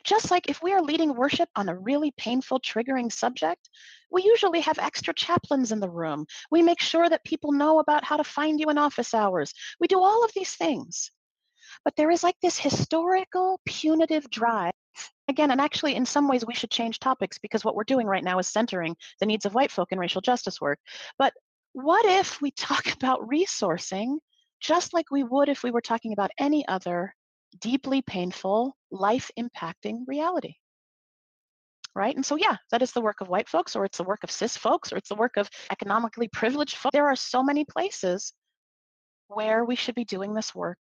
[0.07, 3.69] Just like if we are leading worship on a really painful, triggering subject,
[4.09, 6.27] we usually have extra chaplains in the room.
[6.49, 9.53] We make sure that people know about how to find you in office hours.
[9.81, 11.11] We do all of these things.
[11.85, 14.75] But there is like this historical, punitive drive.
[15.27, 18.25] Again, and actually, in some ways, we should change topics because what we're doing right
[18.25, 20.79] now is centering the needs of white folk in racial justice work.
[21.19, 21.33] But
[21.73, 24.19] what if we talk about resourcing
[24.61, 27.13] just like we would if we were talking about any other
[27.61, 30.55] deeply painful, life impacting reality?
[31.95, 32.15] Right?
[32.15, 34.31] And so, yeah, that is the work of white folks, or it's the work of
[34.31, 36.93] cis folks, or it's the work of economically privileged folks.
[36.93, 38.35] There are so many places
[39.29, 40.79] where we should be doing this work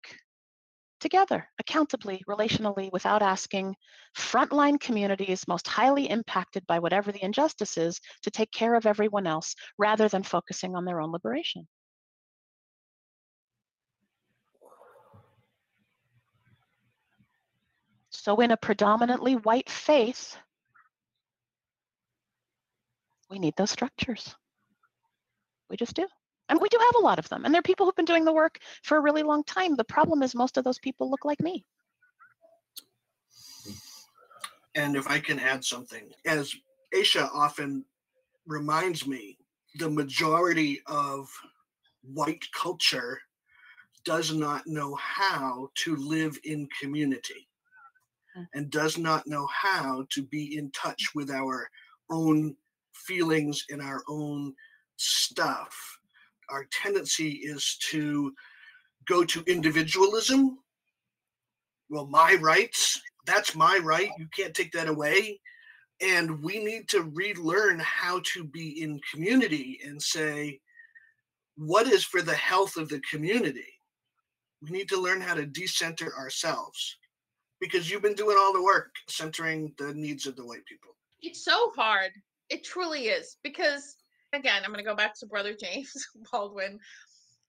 [1.00, 3.74] together, accountably, relationally, without asking
[4.16, 9.26] frontline communities most highly impacted by whatever the injustice is to take care of everyone
[9.26, 11.66] else rather than focusing on their own liberation.
[18.26, 20.36] So, in a predominantly white faith,
[23.30, 24.34] we need those structures.
[25.70, 26.08] We just do.
[26.48, 27.44] And we do have a lot of them.
[27.44, 29.76] And there are people who've been doing the work for a really long time.
[29.76, 31.64] The problem is most of those people look like me.
[34.74, 36.52] And if I can add something, as
[36.92, 37.84] Aisha often
[38.44, 39.38] reminds me,
[39.76, 41.28] the majority of
[42.02, 43.20] white culture
[44.04, 47.55] does not know how to live in community Mm.
[48.54, 51.68] And does not know how to be in touch with our
[52.10, 52.54] own
[52.94, 54.54] feelings and our own
[54.96, 55.98] stuff.
[56.50, 58.32] Our tendency is to
[59.08, 60.58] go to individualism.
[61.88, 64.10] Well, my rights, that's my right.
[64.18, 65.40] You can't take that away.
[66.00, 70.60] And we need to relearn how to be in community and say,
[71.56, 73.64] what is for the health of the community?
[74.60, 76.96] We need to learn how to decenter ourselves
[77.60, 80.90] because you've been doing all the work centering the needs of the white people.
[81.22, 82.10] It's so hard.
[82.50, 83.96] It truly is because
[84.32, 85.92] again, I'm going to go back to brother James
[86.32, 86.78] Baldwin.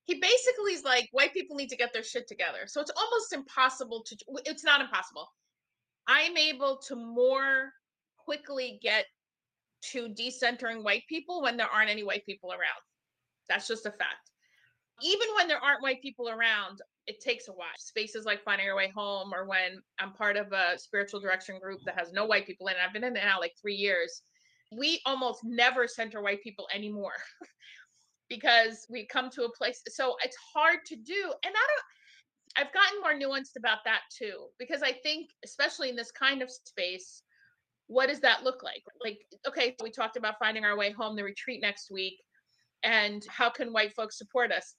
[0.06, 2.60] He basically is like white people need to get their shit together.
[2.66, 5.28] So it's almost impossible to it's not impossible.
[6.08, 7.72] I'm able to more
[8.18, 9.06] quickly get
[9.92, 12.82] to decentering white people when there aren't any white people around.
[13.50, 14.32] That's just a fact.
[15.02, 17.68] Even when there aren't white people around, it takes a while.
[17.78, 21.80] Spaces like Finding Your Way Home, or when I'm part of a spiritual direction group
[21.86, 24.22] that has no white people in it, I've been in it now like three years.
[24.78, 27.16] We almost never center white people anymore
[28.30, 29.82] because we come to a place.
[29.88, 31.34] So it's hard to do.
[31.46, 31.86] And I don't,
[32.58, 36.52] I've gotten more nuanced about that too, because I think, especially in this kind of
[36.52, 37.22] space,
[37.88, 38.84] what does that look like?
[39.02, 42.20] Like, okay, we talked about finding our way home, the retreat next week,
[42.84, 44.76] and how can white folks support us?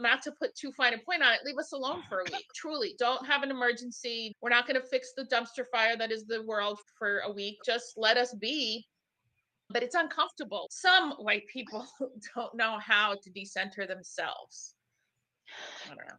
[0.00, 2.46] Not to put too fine a point on it, leave us alone for a week.
[2.54, 4.34] Truly, don't have an emergency.
[4.40, 7.58] We're not going to fix the dumpster fire that is the world for a week.
[7.64, 8.86] Just let us be.
[9.68, 10.66] But it's uncomfortable.
[10.70, 11.86] Some white people
[12.34, 14.74] don't know how to decenter themselves.
[15.86, 16.14] I don't know.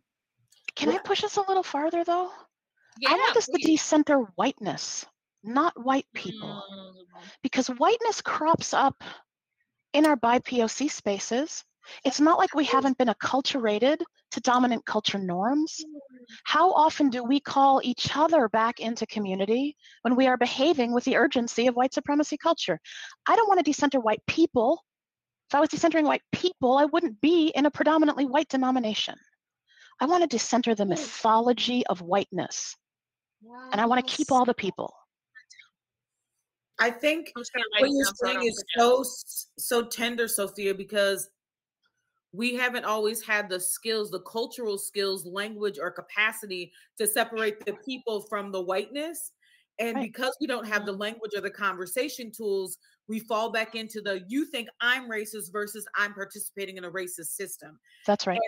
[0.76, 2.32] Can I push us a little farther though?
[3.00, 5.06] Yeah, I want us to decenter whiteness,
[5.44, 6.64] not white people.
[6.72, 6.94] Mm,
[7.42, 9.04] because whiteness crops up
[9.94, 11.64] in our BIPOC spaces.
[12.06, 13.98] It's not like we haven't been acculturated
[14.32, 15.84] to dominant culture norms.
[16.44, 21.04] How often do we call each other back into community when we are behaving with
[21.04, 22.80] the urgency of white supremacy culture?
[23.28, 24.84] I don't want to decenter white people.
[25.50, 29.16] If I was decentering white people, I wouldn't be in a predominantly white denomination.
[30.00, 32.76] I want to decenter the mythology of whiteness,
[33.72, 34.94] and I want to keep all the people.
[36.80, 39.04] I think I'm just gonna write what you're down so I saying is so
[39.60, 41.30] so tender, Sofia, because
[42.34, 47.74] we haven't always had the skills, the cultural skills, language, or capacity to separate the
[47.86, 49.34] people from the whiteness.
[49.80, 50.12] And Right.
[50.12, 50.86] because we don't have mm-hmm.
[50.88, 52.78] the language or the conversation tools,
[53.08, 57.36] we fall back into the you think I'm racist versus I'm participating in a racist
[57.36, 58.40] system That's right.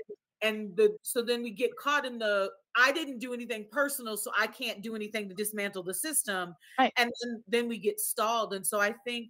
[0.41, 4.31] and the so then we get caught in the i didn't do anything personal so
[4.37, 6.93] i can't do anything to dismantle the system Right.
[6.97, 9.29] and then, then we get stalled and so i think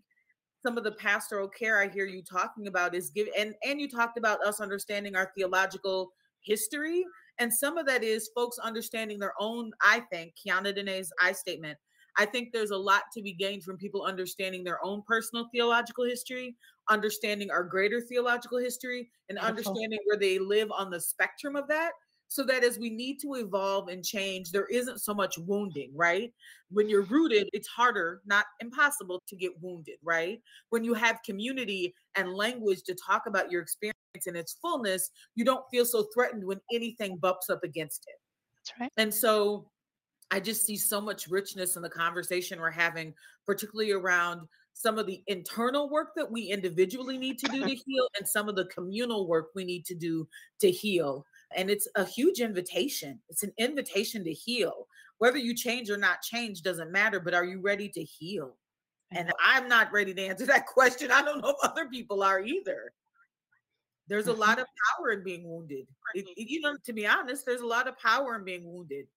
[0.66, 3.89] some of the pastoral care i hear you talking about is give and and you
[3.89, 6.11] talked about us understanding our theological
[6.41, 7.03] history
[7.39, 11.78] and some of that is folks understanding their own i think kiana Danae's i statement
[12.18, 16.05] I think there's a lot to be gained from people understanding their own personal theological
[16.05, 16.55] history,
[16.89, 19.49] understanding our greater theological history, and Beautiful.
[19.49, 21.93] understanding where they live on the spectrum of that.
[22.34, 26.34] So that as we need to evolve and change, there isn't so much wounding, right?
[26.71, 30.41] When you're rooted, it's harder, not impossible to get wounded, right?
[30.71, 33.93] When you have community and language to talk about your experience
[34.25, 38.15] in its fullness, you don't feel so threatened when anything bumps up against it.
[38.57, 38.91] That's right.
[38.97, 39.69] And so
[40.31, 43.13] I just see so much richness in the conversation we're having,
[43.45, 48.07] particularly around some of the internal work that we individually need to do to heal
[48.17, 50.27] and some of the communal work we need to do
[50.61, 51.23] to heal.
[51.55, 53.19] And it's a huge invitation.
[53.29, 54.87] It's an invitation to heal.
[55.17, 58.57] Whether you change or not change doesn't matter, but are you ready to heal?
[59.11, 61.11] And I'm not ready to answer that question.
[61.11, 62.91] I don't know if other people are either.
[64.07, 64.65] There's a lot of
[64.97, 65.87] power in being wounded.
[66.13, 69.07] It- it- you know, to be honest, there's a lot of power in being wounded.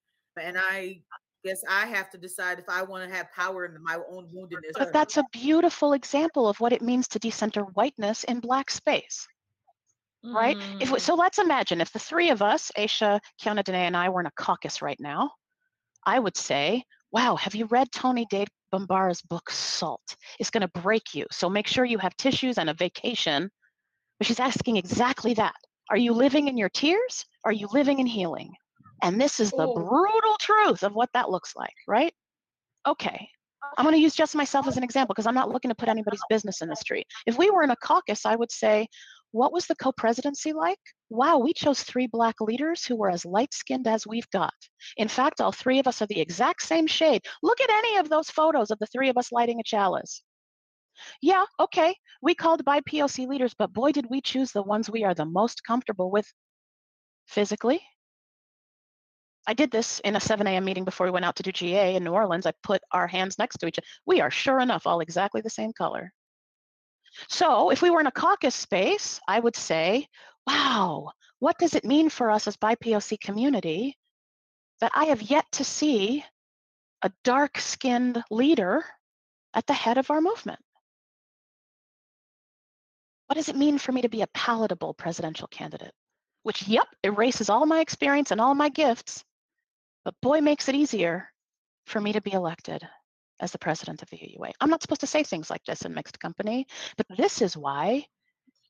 [0.41, 1.03] And I
[1.45, 4.73] guess I have to decide if I want to have power in my own woundedness.
[4.75, 9.27] But that's a beautiful example of what it means to decenter whiteness in black space,
[10.33, 10.59] right?
[10.81, 11.01] If we, Mm.
[11.01, 14.27] so, let's imagine if the three of us, Aisha, Kiana, Danae, and I, were in
[14.27, 15.33] a caucus right now.
[16.07, 20.17] I would say, "Wow, have you read Toni Cade Bambara's book Salt?
[20.39, 21.27] It's going to break you.
[21.31, 23.51] So make sure you have tissues and a vacation."
[24.19, 25.55] But she's asking exactly that:
[25.91, 27.25] Are you living in your tears?
[27.45, 28.53] Are you living in healing?
[29.03, 29.75] And this is the Oh.
[29.75, 32.13] brutal truth of what that looks like, right?
[32.87, 33.29] Okay,
[33.77, 35.89] I'm going to use just myself as an example because I'm not looking to put
[35.89, 37.07] anybody's business in the street.
[37.27, 38.87] If we were in a caucus, I would say,
[39.33, 40.79] what was the co presidency like?
[41.11, 44.55] Wow, we chose three black leaders who were as light skinned as we've got.
[44.97, 47.23] In fact, all three of us are the exact same shade.
[47.43, 50.23] Look at any of those photos of the three of us lighting a chalice.
[51.21, 55.15] Yeah, okay, we called BIPOC leaders, but boy, did we choose the ones we are
[55.15, 56.27] the most comfortable with
[57.27, 57.81] physically.
[59.47, 60.65] I did this in a 7 a.m.
[60.65, 62.47] meeting before we went out to do GA in New Orleans.
[62.47, 63.87] I put our hands next to each other.
[64.05, 66.13] We are sure enough all exactly the same color.
[67.29, 70.09] So if we were in a caucus space, I would say,
[70.47, 73.97] wow, what does it mean for us as BIPOC community
[74.81, 76.25] that I have yet to see
[77.03, 78.85] a dark skinned leader
[79.55, 80.61] at the head of our movement?
[83.27, 85.93] What does it mean for me to be a palatable presidential candidate?
[86.43, 89.25] Which, yep, erases all my experience and all my gifts,
[90.05, 91.29] but boy, makes it easier
[91.87, 92.87] for me to be elected
[93.41, 94.53] as the president of the UUA.
[94.61, 96.67] I'm not supposed to say things like this in mixed company,
[96.97, 98.05] but this is why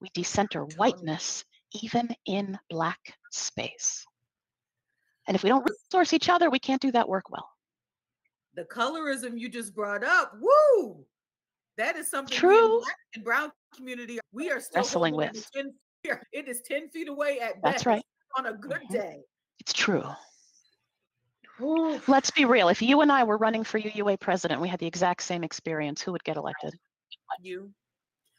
[0.01, 1.45] we decenter whiteness
[1.83, 2.99] even in black
[3.31, 4.05] space.
[5.29, 7.49] And if we don't resource each other, we can't do that work well.
[8.55, 10.33] the colorism you just brought up.
[10.41, 11.05] Woo!
[11.77, 12.81] That is something True.
[12.81, 15.37] black and brown community we are still Wrestling with.
[15.37, 15.75] it 10
[16.33, 18.05] It is 10 feet away at That's best right.
[18.39, 18.93] on a good Mhm.
[18.93, 19.21] day.
[19.61, 20.05] It's true.
[21.61, 22.01] Ooh.
[22.07, 22.69] Let's be real.
[22.69, 26.03] If you and I were running for UUA president, we had the exact same experience,
[26.03, 26.75] who would get elected?
[27.41, 27.73] You.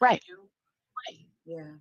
[0.00, 0.22] Right.
[1.44, 1.72] Yeah.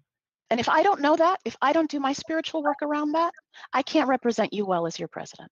[0.49, 3.33] And if I don't know that, if I don't do my spiritual work around that,
[3.73, 5.51] I can't represent you well as your president.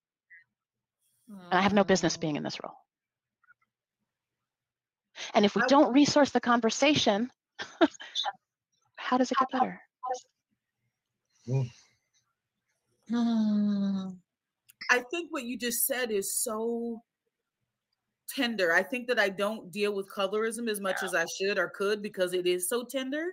[1.52, 2.22] And I have no business Mm.
[2.22, 2.76] being in this role.
[5.34, 7.32] And if we I- don't resource the conversation,
[8.98, 9.82] how does it get better?
[13.10, 14.20] Mm.
[14.90, 17.02] I think what you just said is so
[18.30, 18.74] tender.
[18.74, 22.02] I think that I don't deal with colorism as much as I should or could
[22.02, 23.32] because it is so tender.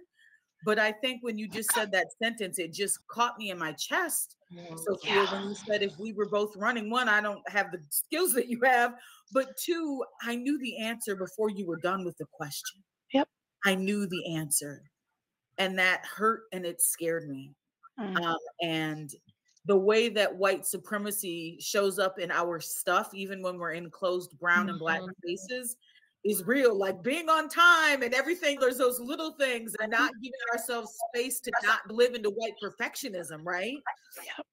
[0.64, 3.72] But I think when you just said that sentence, it just caught me in my
[3.72, 4.36] chest.
[4.76, 8.32] Sofia, when you said if we were both running, one, I don't have the skills
[8.34, 8.94] that you have,
[9.32, 12.80] but two, I knew the answer before you were done with the question.
[13.12, 13.28] Yep.
[13.64, 14.82] I knew the answer.
[15.58, 17.50] And that hurt and it scared me.
[17.98, 18.22] Mm.
[18.22, 19.10] Um, and
[19.64, 24.36] the way that white supremacy shows up in our stuff, even when we're in closed
[24.38, 25.16] brown and black Mhm.
[25.18, 25.76] spaces,
[26.24, 26.76] is real.
[26.76, 28.58] Like being on time and everything.
[28.58, 33.44] There's those little things and not giving ourselves space to not live into white perfectionism,
[33.44, 33.76] right?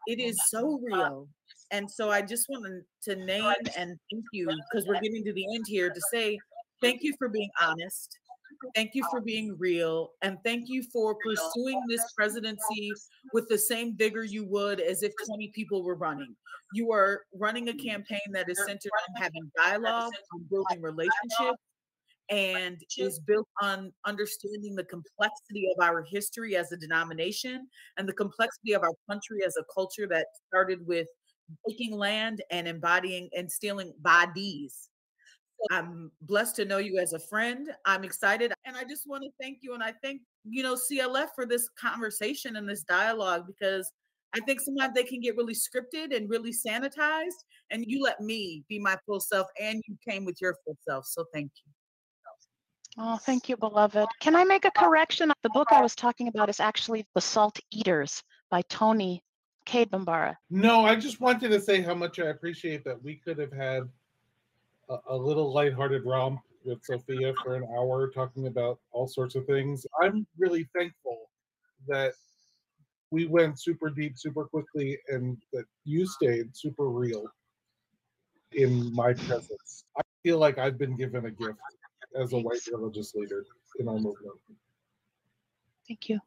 [0.07, 1.27] It is so real.
[1.71, 5.55] And so I just wanted to name and thank you because we're getting to the
[5.55, 6.39] end here to say
[6.81, 8.18] thank you for being honest.
[8.75, 10.11] Thank you for being real.
[10.21, 12.91] And thank you for pursuing this presidency
[13.33, 16.35] with the same vigor you would as if 20 people were running.
[16.73, 21.57] You are running a campaign that is centered on having dialogue, on building relationships,
[22.29, 28.13] and is built on understanding the complexity of our history as a denomination and the
[28.13, 31.07] complexity of our country as a culture that started with
[31.67, 34.88] taking land and embodying and stealing bodies.
[35.59, 37.69] So I'm blessed to know you as a friend.
[37.85, 41.27] I'm excited and I just want to thank you and I thank, you know, CLF
[41.35, 43.91] for this conversation and this dialogue because
[44.35, 47.43] I think sometimes they can get really scripted and really sanitized.
[47.71, 51.05] And you let me be my full self, and you came with your full self.
[51.05, 51.71] So thank you.
[52.97, 54.07] Oh, thank you, beloved.
[54.19, 55.31] Can I make a correction?
[55.43, 59.23] The book I was talking about is actually The Salt Eaters by Toni
[59.65, 60.35] Cade Bambara.
[60.49, 63.83] No, I just wanted to say how much I appreciate that we could have had
[64.89, 69.45] a, a little lighthearted romp with Sofia for an hour talking about all sorts of
[69.45, 69.85] things.
[70.01, 71.29] I'm really thankful
[71.87, 72.13] that
[73.11, 77.25] we went super deep super quickly and that you stayed super real
[78.51, 79.85] in my presence.
[79.97, 81.59] I feel like I've been given a gift
[82.15, 83.45] as a white religious leader
[83.79, 84.35] in our movement.
[85.87, 86.19] Thank you.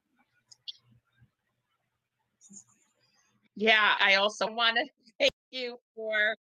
[3.55, 4.87] Yeah, I also want to
[5.21, 6.35] thank you for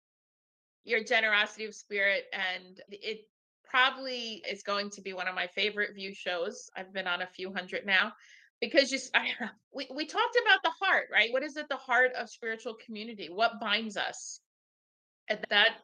[0.83, 3.21] your generosity of spirit and it
[3.63, 6.69] probably is going to be one of my favorite VUU shows.
[6.75, 8.13] I've been on a few hundred now
[8.61, 9.29] because just I,
[9.73, 11.31] we, we talked about the heart, right?
[11.31, 13.29] What is at the heart of spiritual community?
[13.31, 14.39] What binds us?
[15.27, 15.75] And that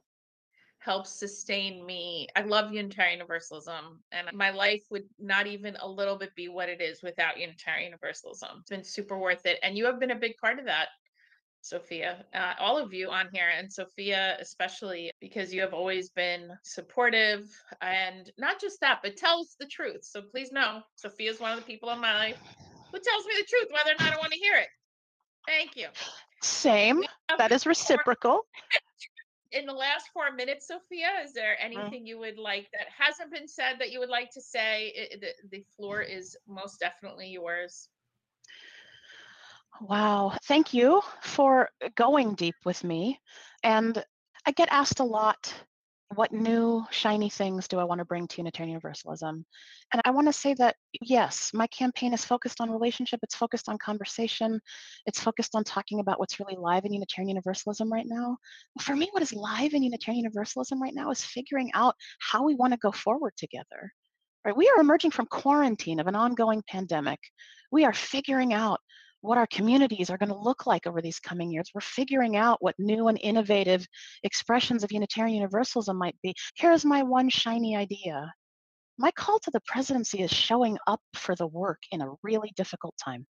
[0.79, 2.27] helps sustain me.
[2.35, 6.69] I love Unitarian Universalism, and my life would not even a little bit be what
[6.69, 8.49] it is without Unitarian Universalism.
[8.59, 9.57] It's been super worth it.
[9.63, 10.89] And you have been a big part of that.
[11.65, 16.51] Sofia, uh, all of you on here, and Sofia especially, because you have always been
[16.63, 17.49] supportive
[17.81, 20.03] and not just that, but tells the truth.
[20.03, 22.39] So please know, Sofia is one of the people in my life
[22.93, 24.67] who tells me the truth, whether or not I want to hear it.
[25.47, 25.87] Thank you.
[26.41, 27.03] Same.
[27.39, 28.45] That is reciprocal.
[29.51, 31.65] In the last four minutes, Sofia, is there Mm.
[31.65, 34.93] anything you would like that hasn't been said that you would like to say?
[34.95, 37.89] It, the, the floor is most definitely yours.
[39.81, 40.37] Wow.
[40.45, 43.19] Thank you for going deep with me.
[43.63, 44.03] And
[44.45, 45.53] I get asked a lot
[46.13, 49.45] what new shiny things do I want to bring to Unitarian Universalism?
[49.91, 53.67] And I want to say that yes, my campaign is focused on relationship, it's focused
[53.67, 54.61] on conversation,
[55.05, 58.37] it's focused on talking about what's really live in Unitarian Universalism right now.
[58.81, 62.55] For me, what is live in Unitarian Universalism right now is figuring out how we
[62.55, 63.91] want to go forward together.
[64.45, 64.55] Right?
[64.55, 67.19] We are emerging from quarantine of an ongoing pandemic.
[67.71, 68.79] We are figuring out
[69.25, 71.69] what our communities are going to look like over these coming years.
[71.73, 73.85] We're figuring out what new and innovative
[74.23, 76.33] expressions of Unitarian Universalism might be.
[76.55, 78.31] Here's my one shiny idea.
[78.97, 82.95] My call to the presidency is showing up for the work in a really difficult
[83.03, 83.25] time.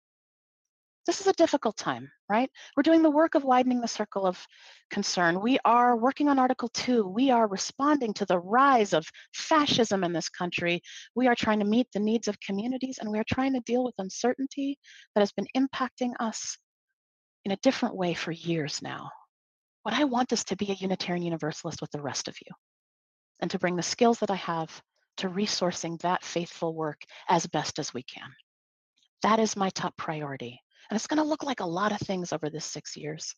[1.06, 2.49] This is a difficult time, right?
[2.76, 4.43] We're doing the work of widening the circle of
[4.89, 5.39] concern.
[5.39, 7.08] We are working on Article 2.
[7.08, 10.82] We are responding to the rise of fascism in this country.
[11.16, 13.84] We are trying to meet the needs of communities and we are trying to deal
[13.84, 14.80] with uncertainty
[15.14, 16.58] that has been impacting us
[17.43, 19.12] in a different way for years now.
[19.84, 22.56] What I want is to be a Unitarian Universalist with the rest of you
[23.39, 24.82] and to bring the skills that I have
[25.18, 28.30] to resourcing that faithful work as best as we can.
[29.22, 30.62] That is my top priority.
[30.90, 33.34] And it's going to look like a lot of things over this six years.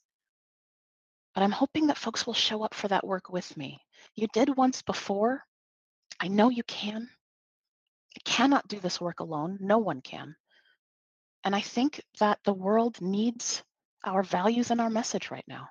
[1.34, 3.80] But I'm hoping that folks will show up for that work with me.
[4.16, 5.44] You did once before.
[6.20, 7.10] I know you can.
[8.18, 9.58] I cannot do this work alone.
[9.62, 10.36] No one can.
[11.44, 13.64] And I think that the world needs
[14.04, 15.70] our values and our message right now,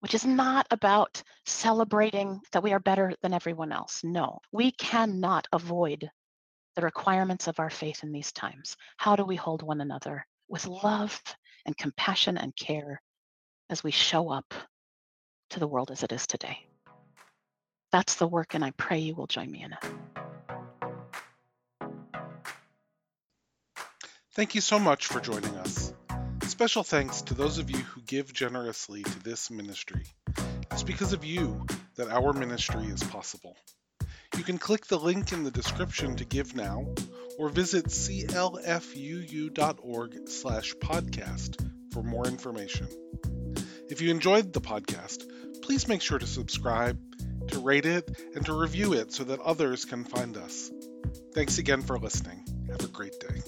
[0.00, 4.02] which is not about celebrating that we are better than everyone else.
[4.02, 6.10] No, we cannot avoid
[6.74, 8.76] the requirements of our faith in these times.
[8.96, 11.20] How do we hold one another with love
[11.66, 13.00] and compassion and care
[13.70, 14.54] as we show up
[15.50, 16.58] to the world as it is today?
[17.92, 19.78] That's the work, and I pray you will join me in it.
[24.34, 25.92] Thank you so much for joining us.
[26.42, 30.02] Special thanks to those of you who give generously to this ministry.
[30.72, 31.64] It's because of you
[31.94, 33.56] that our ministry is possible.
[34.36, 36.86] You can click the link in the description to give now
[37.38, 38.28] or visit clfuu.org
[40.28, 42.88] slash podcast for more information.
[43.88, 45.24] If you enjoyed the podcast,
[45.62, 46.98] please make sure to subscribe,
[47.48, 50.70] to rate it, and to review it so that others can find us.
[51.34, 52.44] Thanks again for listening.
[52.70, 53.42] Have a great day.